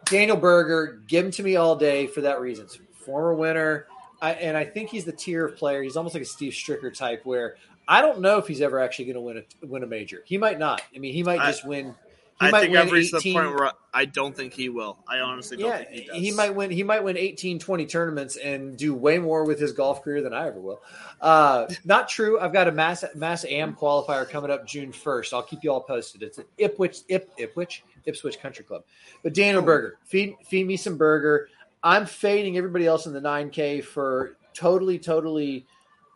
[0.06, 2.68] Daniel Berger, give him to me all day for that reason.
[3.06, 3.88] Former winner,
[4.22, 5.82] I, and I think he's the tier of player.
[5.84, 7.56] He's almost like a Steve Stricker type, where
[7.88, 10.24] I don't know if he's ever actually going to win a win a major.
[10.26, 10.82] He might not.
[10.96, 11.96] I mean, he might I- just win.
[12.40, 14.98] He I think I've reached 18 the point where I don't think he will.
[15.08, 16.16] I honestly don't yeah, think he does.
[16.16, 16.72] he might win.
[16.72, 20.34] He might win 18, 20 tournaments and do way more with his golf career than
[20.34, 20.82] I ever will.
[21.22, 22.40] Uh, not true.
[22.40, 25.34] I've got a mass mass am qualifier coming up June first.
[25.34, 26.24] I'll keep you all posted.
[26.24, 28.84] It's at Ipswich, Ip, Ipswich, Ipswich Country Club.
[29.22, 31.50] But Daniel Berger, feed feed me some burger.
[31.84, 35.66] I'm fading everybody else in the 9K for totally, totally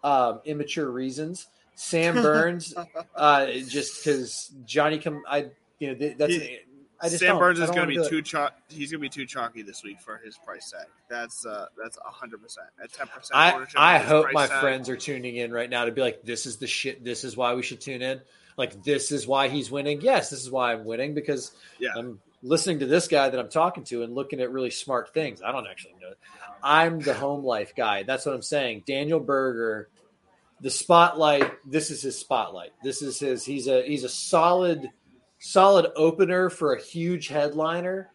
[0.03, 1.47] um, immature reasons.
[1.75, 2.73] Sam Burns,
[3.15, 5.47] uh, just because Johnny come, I
[5.79, 6.33] you know that's.
[6.33, 6.59] He-
[6.99, 8.53] I just Sam Burns is going wanna be too chalk.
[8.69, 10.87] He's going to be too chalky this week for his price tag.
[11.09, 13.35] That's uh, that's hundred percent at ten percent.
[13.35, 16.57] I, I hope my friends are tuning in right now to be like, this is
[16.57, 17.03] the shit.
[17.03, 18.21] This is why we should tune in.
[18.57, 20.01] Like, this is why he's winning.
[20.01, 21.91] Yes, this is why I'm winning because Yeah.
[21.95, 25.43] I'm listening to this guy that I'm talking to and looking at really smart things.
[25.43, 26.13] I don't actually know.
[26.63, 28.01] I'm the home life guy.
[28.03, 28.83] That's what I'm saying.
[28.87, 29.89] Daniel Berger,
[30.61, 31.51] the spotlight.
[31.69, 32.71] This is his spotlight.
[32.83, 33.45] This is his.
[33.45, 34.89] He's a he's a solid
[35.39, 38.11] solid opener for a huge headliner,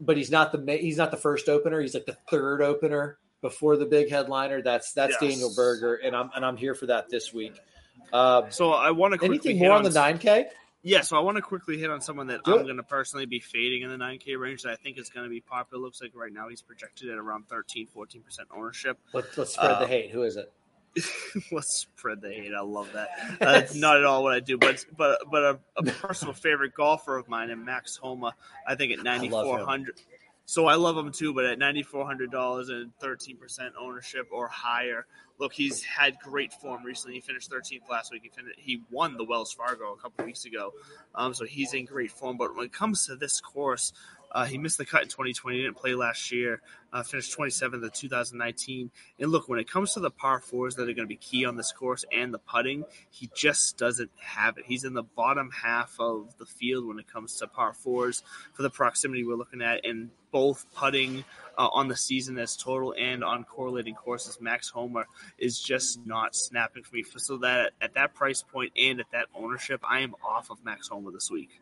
[0.00, 1.80] but he's not the he's not the first opener.
[1.80, 4.62] He's like the third opener before the big headliner.
[4.62, 5.30] That's that's Yes.
[5.30, 7.58] Daniel Berger, and I'm and I'm here for that this week.
[8.12, 10.46] Uh, So I want to quickly anything more on the nine K?
[10.82, 13.26] Yeah, so I want to quickly hit on someone that Do I'm going to personally
[13.26, 15.82] be fading in the 9K range that I think is going to be popular.
[15.82, 18.20] Looks like right now he's projected at around 13, 14%
[18.56, 18.96] ownership.
[19.12, 20.12] Let's let's spread Uh, the hate.
[20.12, 20.52] Who is it?
[21.52, 22.52] Let's spread the hate.
[22.54, 23.10] I love that.
[23.38, 27.16] That's not at all what I do, but but but a, a personal favorite golfer
[27.16, 28.34] of mine, and Max Homa,
[28.66, 30.00] I think at ninety four hundred.
[30.48, 34.28] So I love him too, but at ninety four hundred dollars and thirteen percent ownership
[34.30, 35.06] or higher.
[35.38, 37.16] Look, he's had great form recently.
[37.16, 38.22] He finished thirteenth last week.
[38.22, 40.72] He finished, he won the Wells Fargo a couple weeks ago,
[41.14, 42.38] um, so he's in great form.
[42.38, 43.92] But when it comes to this course,
[44.36, 46.60] Uh, he missed the cut in 2020, didn't play last year,
[46.92, 48.90] uh, finished 27th in 2019.
[49.18, 51.46] And look, when it comes to the par fours that are going to be key
[51.46, 54.64] on this course and the putting, he just doesn't have it.
[54.66, 58.22] He's in the bottom half of the field when it comes to par fours
[58.52, 61.24] for the proximity we're looking at, and both putting
[61.56, 64.36] uh, on the season as total and on correlating courses.
[64.38, 65.04] Max Homa
[65.38, 67.04] is just not snapping for me.
[67.16, 70.88] So that at that price point and at that ownership, I am off of Max
[70.88, 71.58] Homa this week.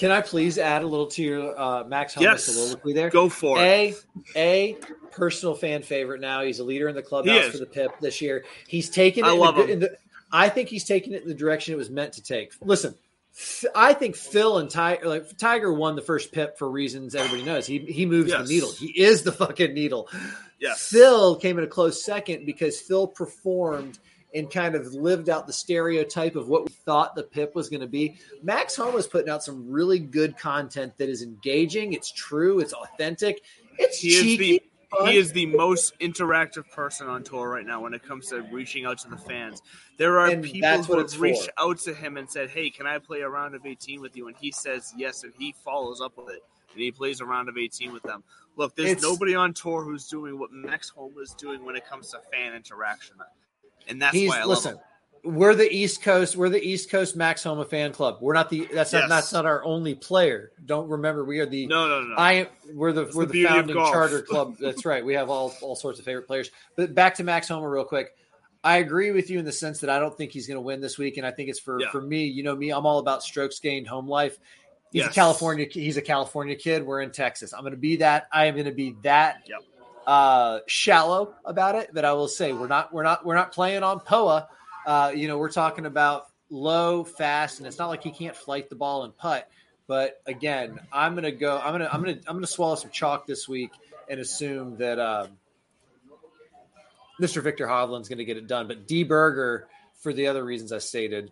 [0.00, 2.44] Can I please add a little to your uh, Max Homa Yes.
[2.44, 3.10] soliloquy there?
[3.10, 3.62] Go for it.
[3.62, 3.94] A
[4.34, 4.76] a
[5.10, 6.42] personal fan favorite now.
[6.42, 8.44] He's a leader in the clubhouse for the PIP this year.
[8.66, 9.28] He's taken it.
[9.28, 9.80] I in love the, him.
[9.80, 9.96] the-
[10.32, 12.52] I think he's taken it in the direction it was meant to take.
[12.62, 12.94] Listen,
[13.74, 17.66] I think Phil and Tiger, like Tiger, won the first PIP for reasons everybody knows.
[17.66, 18.48] He he moves Yes.
[18.48, 18.72] the needle.
[18.72, 20.08] He is the fucking needle.
[20.58, 20.88] Yes.
[20.88, 23.98] Phil came in a close second because Phil performed
[24.34, 27.80] and kind of lived out the stereotype of what we thought the PIP was going
[27.80, 28.18] to be.
[28.42, 31.92] Max Homa is putting out some really good content that is engaging.
[31.92, 32.60] It's true.
[32.60, 33.42] It's authentic.
[33.78, 34.52] It's He is cheeky.
[34.58, 34.62] the
[35.04, 38.86] he is the most interactive person on tour right now when it comes to reaching
[38.86, 39.62] out to the fans.
[39.98, 41.70] There are And people that's who have reached for.
[41.70, 44.26] out to him and said, "Hey, can I play a round of 18 with you?"
[44.26, 47.48] And he says yes, and he follows up with it, and he plays a round
[47.48, 48.24] of 18 with them.
[48.56, 51.86] Look, there's It's- nobody on tour who's doing what Max Homa is doing when it
[51.86, 53.14] comes to fan interaction,
[53.88, 54.78] and that's He's why I love listen.
[55.22, 56.34] We're the East Coast.
[56.34, 58.18] We're the East Coast Max Homa fan club.
[58.22, 58.66] We're not the.
[58.72, 59.08] That's not.
[59.10, 60.52] That's not our only player.
[60.64, 61.24] Don't remember.
[61.24, 61.66] We are the.
[61.66, 62.14] No, no, no.
[62.16, 64.56] I we're the we're the the, founding charter club.
[64.58, 65.04] That's right.
[65.04, 66.50] We have all all sorts of favorite players.
[66.74, 68.14] But back to Max Homa real quick.
[68.64, 70.80] I agree with you in the sense that I don't think he's going to win
[70.80, 71.90] this week, and I think it's for Yeah.
[71.90, 72.24] for me.
[72.24, 74.38] You know me, I'm all about strokes gained, home life.
[74.90, 75.10] He's Yes.
[75.12, 75.66] a California.
[75.70, 76.84] He's a California kid.
[76.84, 77.52] We're in Texas.
[77.54, 78.26] I'm going to be that.
[78.32, 79.58] I am going to be that Yep.
[80.10, 81.94] Uh, shallow about it.
[81.94, 84.48] That I will say we're not we're not we're not playing on Poa.
[84.84, 88.68] Uh, you know, we're talking about low, fast, and it's not like he can't flight
[88.68, 89.48] the ball and putt.
[89.86, 91.60] But again, I'm gonna go.
[91.62, 93.70] I'm gonna I'm gonna I'm gonna swallow some chalk this week
[94.08, 95.28] and assume that um,
[97.20, 97.40] Mr.
[97.40, 98.66] Viktor Hovland's going to get it done.
[98.66, 99.68] But D Berger,
[100.00, 101.30] for the other reasons I stated.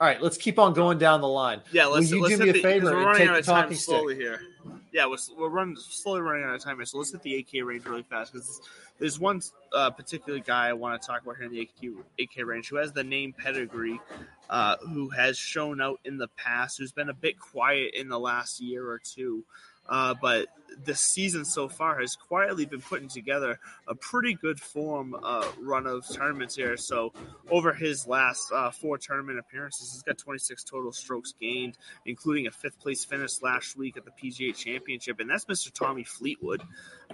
[0.00, 1.62] All right, let's keep on going down the line.
[1.72, 3.78] Yeah, let's, Will you let's do me a favor and take the of time stick?
[3.78, 4.42] slowly here.
[4.92, 6.86] Yeah, we're, we're running slowly running out of time here.
[6.86, 8.60] So let's hit the 8K range really fast because
[8.98, 12.46] there's one uh, particular guy I want to talk about here in the 8K, 8K
[12.46, 14.00] range who has the name pedigree,
[14.48, 18.18] uh, who has shown out in the past, who's been a bit quiet in the
[18.18, 19.44] last year or two.
[19.88, 20.46] Uh, but
[20.84, 25.86] the season so far has quietly been putting together a pretty good form uh, run
[25.86, 26.76] of tournaments here.
[26.76, 27.12] So
[27.50, 31.76] over his last uh, four tournament appearances, he's got 26 total strokes gained,
[32.06, 35.72] including a fifth place finish last week at the PGA Championship, and that's Mr.
[35.72, 36.62] Tommy Fleetwood.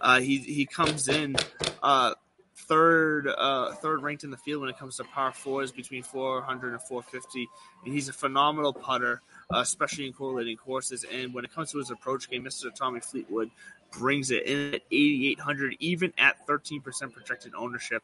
[0.00, 1.36] Uh, he he comes in.
[1.82, 2.14] Uh,
[2.56, 6.72] Third, uh, third ranked in the field when it comes to par fours between 400
[6.72, 7.48] and 450,
[7.84, 9.22] and he's a phenomenal putter,
[9.52, 11.04] Uh, especially in correlating courses.
[11.12, 12.74] And when it comes to his approach game, Mr.
[12.74, 13.50] Tommy Fleetwood
[13.90, 18.02] brings it in at 8,800, even at 13% projected ownership.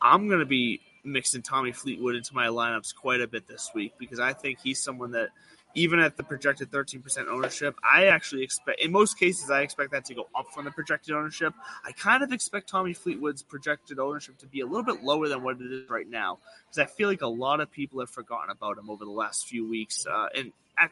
[0.00, 3.94] I'm going to be mixing Tommy Fleetwood into my lineups quite a bit this week
[3.98, 5.30] because I think he's someone that,
[5.74, 10.04] even at the projected 13% ownership, I actually expect, in most cases, I expect that
[10.06, 11.54] to go up from the projected ownership.
[11.84, 15.42] I kind of expect Tommy Fleetwood's projected ownership to be a little bit lower than
[15.42, 18.50] what it is right now because I feel like a lot of people have forgotten
[18.50, 20.06] about him over the last few weeks.
[20.06, 20.88] Uh, and I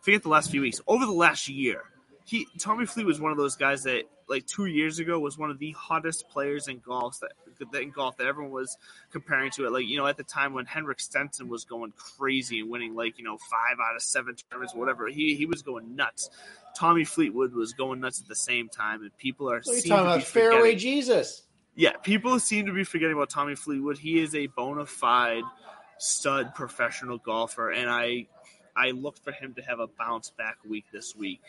[0.00, 1.82] forget the last few weeks, over the last year
[2.24, 5.50] he Tommy Fleet was one of those guys that like two years ago was one
[5.50, 7.32] of the hottest players in golf that,
[7.72, 8.76] that in golf that everyone was
[9.10, 9.72] comparing to it.
[9.72, 13.18] Like you know at the time when Henrik Stenson was going crazy and winning like
[13.18, 15.08] you know five out of seven tournaments, whatever.
[15.08, 16.30] He he was going nuts.
[16.76, 19.82] Tommy Fleetwood was going nuts at the same time, and people are What are you
[19.82, 20.22] talking about?
[20.24, 21.42] Fairway Jesus.
[21.76, 23.98] yeah, people seem to be forgetting about Tommy Fleetwood.
[23.98, 25.44] He is a bona fide
[25.98, 28.26] stud professional golfer, and I
[28.76, 31.40] I look for him to have a bounce back week this week.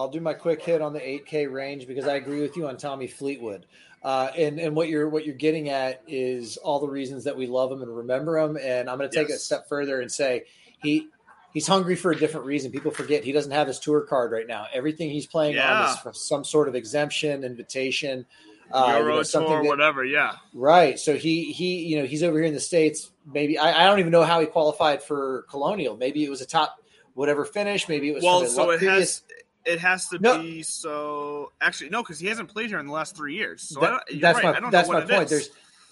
[0.00, 2.76] I'll do my quick hit on the 8K range because I agree with you on
[2.76, 3.66] Tommy Fleetwood.
[4.02, 7.46] Uh, and and what you're what you're getting at is all the reasons that we
[7.46, 8.56] love him and remember him.
[8.56, 10.44] And I'm going to take it a step further and say
[10.82, 11.08] he
[11.52, 12.72] he's hungry for a different reason.
[12.72, 14.66] People forget he doesn't have his tour card right now.
[14.72, 18.24] Everything he's playing on is for some sort of exemption, invitation,
[18.72, 20.02] uh, you know, something tour, that- whatever.
[20.02, 20.98] Yeah, Right.
[20.98, 23.10] So he he you know he's over here in the states.
[23.30, 25.98] Maybe I, I don't even know how he qualified for Colonial.
[25.98, 26.80] Maybe it was a top
[27.12, 27.86] whatever finish.
[27.86, 29.22] Maybe it was well, from so it has
[29.64, 30.40] it has to No.
[30.42, 31.52] be so.
[31.60, 33.62] Actually, no, because he hasn't played here in the last three years.
[33.62, 34.62] So That- that's right.
[34.62, 35.24] my that's my point.
[35.24, 35.30] is.
[35.30, 35.50] There's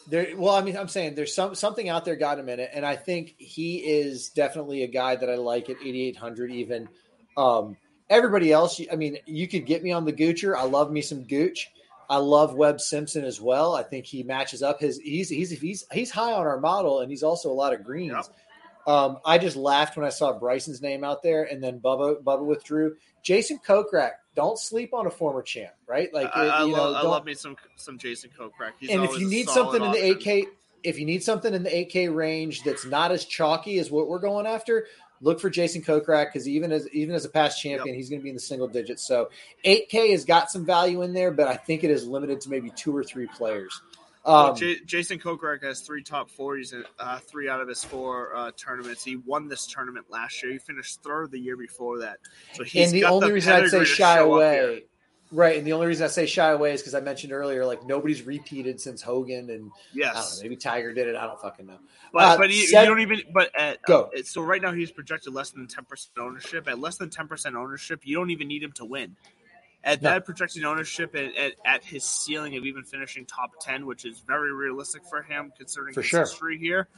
[0.09, 0.37] there.
[0.37, 2.85] Well, I mean, I'm saying there's some something out there got him in it, and
[2.87, 6.89] I think he is definitely a guy that I like at 8,800 even.
[7.37, 7.77] Um,
[8.09, 10.57] everybody else, I mean, you could get me on the Goocher.
[10.57, 11.71] I love me some Gooch.
[12.11, 13.75] I love Webb Simpson as well.
[13.75, 14.99] I think he matches up his.
[14.99, 18.13] He's he's he's he's high on our model, and he's also a lot of greens.
[18.15, 18.27] Yep.
[18.87, 22.45] Um, I just laughed when I saw Bryson's name out there, and then Bubba Bubba
[22.45, 22.97] withdrew.
[23.23, 26.13] Jason Kokrak, don't sleep on a former champ, right?
[26.15, 28.73] Like I, I you know, love, I love me some some Jason Kokrak.
[28.79, 30.33] He's and if you need something in the option.
[30.33, 30.47] 8K,
[30.85, 34.21] if you need something in the 8K range that's not as chalky as what we're
[34.21, 34.87] going after,
[35.21, 38.23] look for Jason Kokrak because even as even as a past champion, he's going to
[38.23, 39.07] be in the single digits.
[39.07, 39.31] So
[39.65, 42.71] 8K has got some value in there, but I think it is limited to maybe
[42.71, 43.81] two or three players.
[44.29, 47.83] Well, Um, J- Jason Kokrak has three top forties in uh, three out of his
[47.83, 49.03] four uh, tournaments.
[49.03, 50.53] He won this tournament last year.
[50.53, 52.19] He finished third the year before that.
[52.53, 54.63] So he's and the only the reason I'd say shy show up here.
[54.69, 54.83] away,
[55.33, 55.57] right?
[55.57, 58.23] And the only reason I say shy away is because I mentioned earlier, like nobody's
[58.23, 61.17] repeated since Hogan and I don't Yes, know, maybe Tiger did it.
[61.17, 61.79] I don't fucking know.
[62.13, 63.23] but Uh, but you, seven- you don't even.
[63.33, 64.11] But at, Go.
[64.17, 66.69] uh, so right now he's projected less than ten percent ownership.
[66.69, 69.17] At less than ten percent ownership, you don't even need him to win.
[69.89, 70.11] At No.
[70.11, 74.19] that projected ownership, and at, at his ceiling of even finishing top ten, which is
[74.21, 76.21] very realistic for him considering For his sure.
[76.21, 76.89] history here,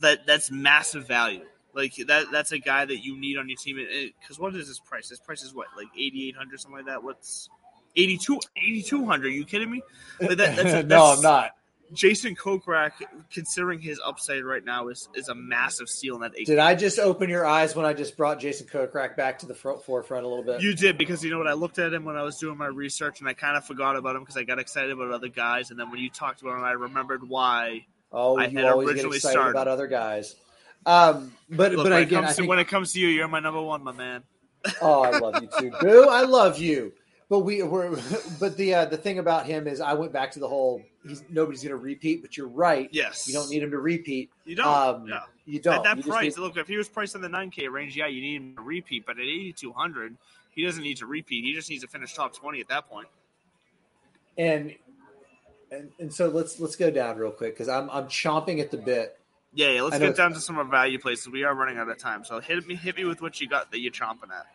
[0.00, 1.44] that that's massive value.
[1.74, 3.76] Like that, that's a guy that you need on your team.
[4.20, 5.10] Because what is his price?
[5.10, 7.02] His price is what, like eighty eight hundred, something like that.
[7.02, 7.50] What's
[7.96, 9.82] 82 8200 you kidding me
[10.20, 11.50] Like, that- that's- no, that's- I'm not.
[11.92, 12.92] Jason kokrak
[13.32, 16.74] considering his upside right now is is a massive steal in that eight Did I
[16.74, 20.24] just open your eyes when I just brought Jason Kokrak back to the front, forefront
[20.24, 20.60] a little bit?
[20.62, 21.46] You did because you know what?
[21.46, 23.96] I looked at him when I was doing my research, and I kind of forgot
[23.96, 25.70] about him because I got excited about other guys.
[25.70, 27.86] And then when you talked about him, I remembered why.
[28.12, 29.50] oh, I you had always get originally excited started.
[29.50, 30.36] about other guys.
[30.86, 33.08] Um, but Look, but when, again, it I comes to, when it comes to you,
[33.08, 34.22] you're my number one, my man.
[34.80, 36.06] oh, I love you too, Boo.
[36.08, 36.92] I love you.
[37.28, 37.98] But we were,
[38.40, 40.82] but the uh, the thing about him is, I went back to the whole.
[41.06, 42.88] He's nobody's going to repeat, but you're right.
[42.92, 44.30] Yes, You don't need him to repeat.
[44.44, 44.66] You don't.
[44.66, 45.20] Um, yeah.
[45.44, 45.74] You don't.
[45.74, 48.06] At that You price, need- look, if he was priced in the 9K range, yeah,
[48.06, 49.04] you need him to repeat.
[49.06, 50.16] But at 8,200,
[50.54, 51.44] he doesn't need to repeat.
[51.44, 53.08] He just needs to finish top 20 at that point.
[54.38, 54.74] and
[55.70, 58.76] and and so let's let's go down real quick because I'm I'm chomping at the
[58.76, 59.18] bit.
[59.54, 59.82] Yeah, yeah.
[59.82, 61.28] Let's get down to some of our value places.
[61.28, 63.70] We are running out of time, so hit me, hit me with what you got
[63.72, 64.46] that you're chomping at.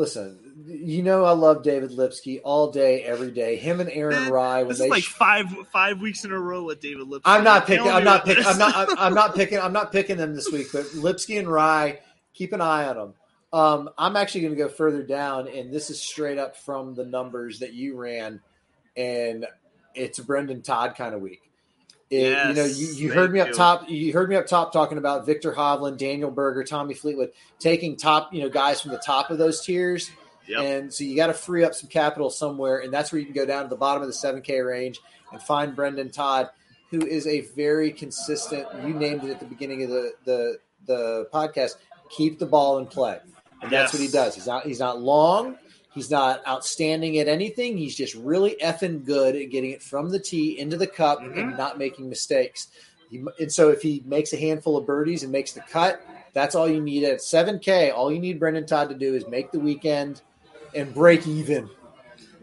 [0.00, 3.56] Listen, you know I love David Lipsky all day, every day.
[3.56, 4.86] Him and Aaron Man, Rai when This they.
[4.86, 7.30] is like sh- five five weeks in a row with David Lipsky.
[7.30, 7.86] I'm not picking.
[7.86, 8.46] I'm not picking.
[8.46, 8.74] I'm not.
[8.76, 9.58] I'm, I'm not picking.
[9.58, 10.68] I'm not picking them this week.
[10.72, 11.98] But Lipsky and Rai,
[12.32, 13.14] keep an eye on them.
[13.52, 17.04] Um, I'm actually going to go further down, and this is straight up from the
[17.04, 18.40] numbers that you ran,
[18.96, 19.44] and
[19.94, 21.49] it's Brendon Todd kind of week.
[22.10, 23.88] It- you know, you, you heard me up top.
[23.88, 27.30] You heard me up top talking about Viktor Hovland, Daniel Berger, Tommy Fleetwood,
[27.60, 30.10] taking top, you know, guys from the top of those tiers.
[30.48, 30.58] Yep.
[30.64, 33.34] And so you got to free up some capital somewhere, and that's where you can
[33.34, 34.98] go down to the bottom of the 7K range
[35.30, 36.50] and find Brendon Todd,
[36.90, 38.66] who is a very consistent.
[38.84, 41.76] You named it at the beginning of the the, the podcast.
[42.10, 43.20] Keep the ball in play,
[43.62, 44.34] and that's what he does.
[44.34, 45.56] He's not he's not long.
[45.92, 47.76] He's not outstanding at anything.
[47.76, 51.38] He's just really effing good at getting it from the tee into the cup Mm-hmm.
[51.38, 52.68] and not making mistakes.
[53.10, 56.00] He, and so if he makes a handful of birdies and makes the cut,
[56.32, 57.92] that's all you need at 7K.
[57.92, 60.22] All you need Brendon Todd to do is make the weekend
[60.76, 61.68] and break even.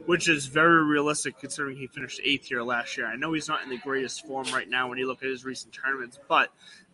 [0.06, 3.08] which is very realistic considering he finished eighth here last year.
[3.08, 5.46] I know he's not in the greatest form right now when you look at his
[5.46, 6.50] recent tournaments, but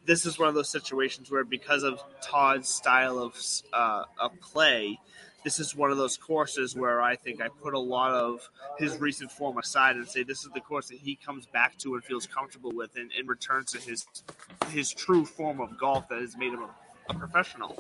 [0.06, 3.36] this is one of those situations where because of Todd's style of
[3.72, 5.00] uh, of play,
[5.44, 8.98] this is one of those courses where I think I put a lot of his
[8.98, 12.04] recent form aside and say this is the course that he comes back to and
[12.04, 14.06] feels comfortable with and, and returns to his
[14.70, 16.70] his true form of golf that has made him a,
[17.10, 17.76] a professional.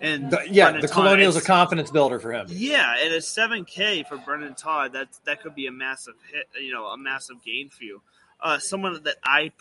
[0.00, 0.30] And
[0.70, 2.46] Brendan the Todd- a confidence builder for him.
[2.48, 6.46] yeah, and a seven K for Brendon Todd, that that could be a massive hit,
[6.62, 8.00] you know, a massive gain for you.
[8.42, 9.52] Uh, someone that I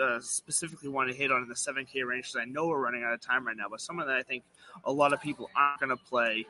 [0.00, 2.78] uh, specifically want to hit on in the seven K range because I know we're
[2.78, 4.44] running out of time right now, but someone that I think
[4.84, 6.46] a lot of people aren't going to play,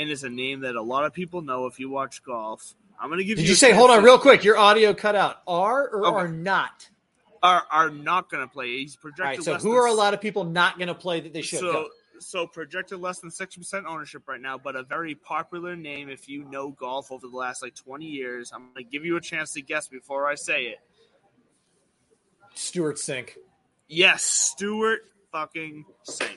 [0.00, 2.74] and is a name that a lot of people know if you watch golf.
[2.98, 3.50] I'm going to give Did you.
[3.50, 5.36] you say, hold on, real quick, your audio cut out.
[5.46, 6.16] Are or Okay.
[6.16, 6.88] are not?
[7.42, 8.78] Are are not going to play.
[8.78, 9.46] He's projected.
[9.48, 11.40] All right, so who are a lot of people not going to play that they
[11.42, 11.60] should?
[11.60, 11.88] So, Go.
[12.18, 16.28] so projected less than six percent ownership right now, but a very popular name if
[16.28, 18.52] you know golf over the last like twenty years.
[18.54, 20.78] I'm gonna give you a chance to guess before I say it.
[22.54, 23.30] Stewart Cink.
[23.88, 25.00] Yes, Stewart
[25.32, 26.36] fucking Cink.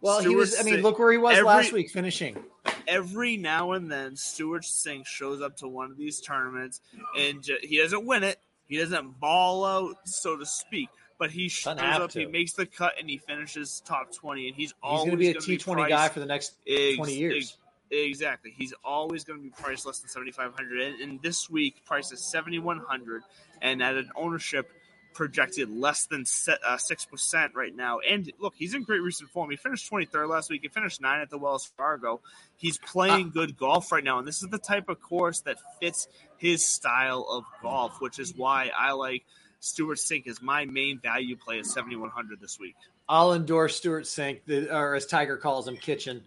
[0.00, 0.58] Well, he was.
[0.58, 0.82] I mean, Cink.
[0.82, 2.42] look where he was Every- last week, finishing.
[2.88, 6.80] Every now and then, Stewart Cink shows up to one of these tournaments,
[7.16, 8.38] and ju- he doesn't win it.
[8.66, 10.88] He doesn't ball out, so to speak.
[11.18, 14.46] But he shows up, he makes the cut, and he finishes top twenty.
[14.48, 16.96] And he's He's always going to be a T twenty guy for the next Ex-
[16.96, 17.36] twenty years.
[17.36, 17.56] ex-
[17.90, 18.54] exactly.
[18.56, 21.84] He's always going to be priced less than seventy five hundred, and, and this week
[21.84, 23.22] price is seventy one hundred,
[23.60, 24.70] and at an ownership
[25.14, 26.24] projected less than
[26.66, 27.98] uh, six percent right now.
[28.00, 29.50] And look, he's in great recent form.
[29.50, 30.62] He finished twenty third last week.
[30.62, 32.20] He finished nine at the Wells Fargo.
[32.56, 35.56] He's playing Uh, good golf right now, and this is the type of course that
[35.80, 36.08] fits
[36.38, 39.24] his style of golf, which is why I like.
[39.62, 42.76] Stewart Cink as my main value play at 7100 this week.
[43.06, 46.22] I'll endorse Stewart Cink, the, or as Tiger calls him, Kitchen.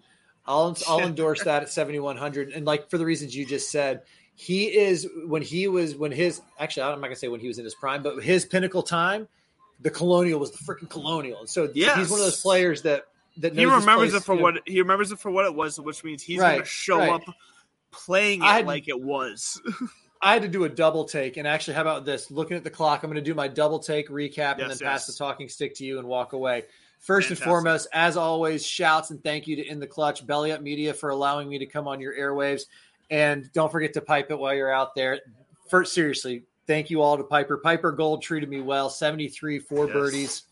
[0.46, 4.04] I'll I'll endorse that at 7100, and like for the reasons you just said,
[4.36, 7.58] he is when he was when his actually I'm not gonna say when he was
[7.60, 9.28] in his prime, but his pinnacle time,
[9.82, 11.98] the Colonial was the freaking Colonial, and so Yes.
[11.98, 13.06] he's one of those players that
[13.38, 14.44] that He remembers it for you know.
[14.44, 17.10] what he remembers it for what it was, which means he's Right, to show right.
[17.14, 17.22] up
[17.92, 19.62] playing it had- like it was.
[20.26, 22.32] I had to do a double take, and actually, how about this?
[22.32, 24.88] Looking at the clock, I'm going to do my double take recap, and Yes, then
[24.88, 26.64] pass the talking stick to you and walk away.
[27.02, 27.46] First Fantastic.
[27.46, 30.94] and foremost, as always, shouts and thank you to In the Clutch, Belly Up Media
[30.94, 32.68] for allowing me to come on your airwaves,
[33.14, 35.20] and don't forget to pipe it while you're out there.
[35.70, 37.59] First, seriously, thank you all to Piper.
[37.59, 38.89] Piper Golf treated me well.
[38.89, 39.93] 73, four Yes.
[39.93, 40.43] birdies.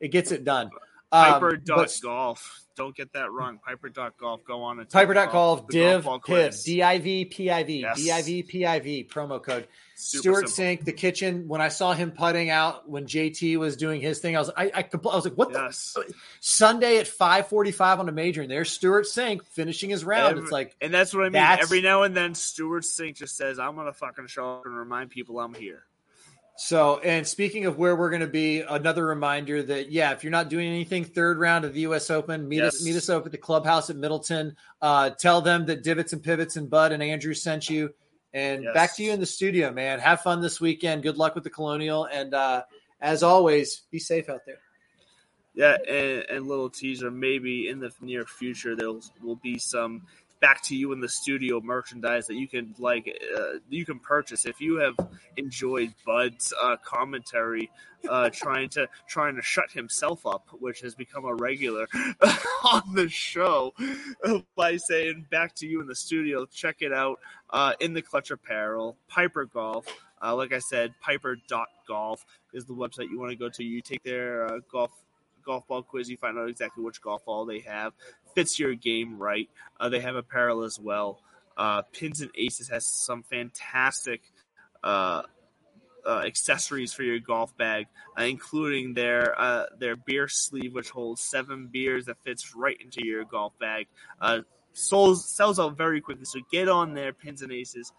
[0.00, 0.70] It gets it done.
[1.12, 2.62] Um, Piper dot golf.
[2.74, 3.58] Don't get that wrong.
[3.64, 4.44] Piper dot golf.
[4.44, 6.64] Go on and take Piper.golf, the div, piv.
[6.64, 7.86] D I V P I V.
[7.94, 9.66] D I V P I V, promo code.
[9.94, 10.82] Super Stewart simple.
[10.82, 11.48] Cink, the kitchen.
[11.48, 14.70] When I saw him putting out when JT was doing his thing, I was I
[14.74, 15.94] I, compl- I was like, what Yes.
[15.94, 20.04] the Sunday at five forty five on a major, and there's Stewart Cink finishing his
[20.04, 20.32] round.
[20.32, 21.36] Every- it's like and that's what I mean.
[21.42, 25.08] Every now and then, Stewart Cink just says, "I'm gonna fucking show up and remind
[25.08, 25.85] people I'm here."
[26.56, 26.98] So.
[27.00, 30.48] And speaking of where we're going to be, another reminder that yeah, if you're not
[30.48, 32.10] doing anything, third round of the U.S.
[32.10, 34.56] Open, meet us meet us up at the clubhouse at Middleton.
[34.80, 37.94] Uh, tell them that Divots and Pivots and Bud and Andrew sent you.
[38.32, 38.74] And Yes.
[38.74, 39.98] back to you in the studio, man.
[39.98, 41.02] Have fun this weekend.
[41.02, 42.64] Good luck with the Colonial, and uh,
[43.00, 44.58] as always, be safe out there.
[45.54, 48.92] Yeah, and, and little teaser, maybe in the near future there
[49.22, 50.02] will be some
[50.46, 54.46] back to you in the studio merchandise that you can like uh, you can purchase
[54.46, 54.94] if you have
[55.36, 57.68] enjoyed Bud's uh, commentary,
[58.08, 61.88] uh, trying to trying to shut himself up, which has become a regular
[62.72, 63.74] on the show
[64.56, 66.46] by saying back to you in the studio.
[66.46, 67.18] Check it out
[67.50, 69.84] uh, in the Clutch Apparel, Piper Golf.
[70.22, 72.24] Uh, like I said, piper.golf
[72.54, 73.64] is the website you want to go to.
[73.64, 74.92] You take their uh, golf
[75.44, 76.08] golf ball quiz.
[76.08, 77.94] You find out exactly which golf ball they have.
[78.36, 79.48] Fits your game right.
[79.80, 81.22] Uh, they have apparel as well.
[81.56, 84.20] Uh, Pins and Aces has some fantastic
[84.84, 85.22] uh,
[86.06, 87.86] uh, accessories for your golf bag,
[88.18, 93.04] uh, including their uh, their beer sleeve, which holds seven beers that fits right into
[93.04, 93.86] your golf bag.
[94.74, 97.90] Sells sells out very quickly, so get on there, Pins and Aces.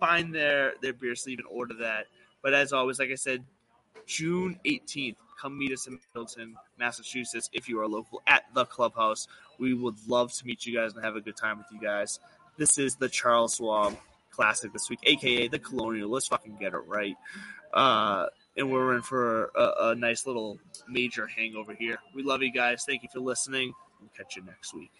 [0.00, 2.06] Find their their beer sleeve and order that.
[2.42, 3.44] But as always, like I said,
[4.06, 5.16] June 18th.
[5.40, 9.26] Come meet us in Middleton, Massachusetts, if you are local at the clubhouse.
[9.62, 12.18] We would love to meet you guys and have a good time with you guys.
[12.56, 13.96] This is the Charles Schwab
[14.32, 16.10] Classic this week, aka the Colonial.
[16.10, 17.14] Let's fucking get it right.
[17.72, 20.58] Uh, and we're in for a, a nice little
[20.88, 21.98] major hangover here.
[22.12, 22.82] We love you guys.
[22.84, 23.72] Thank you for listening.
[24.00, 24.90] We'll catch you next week.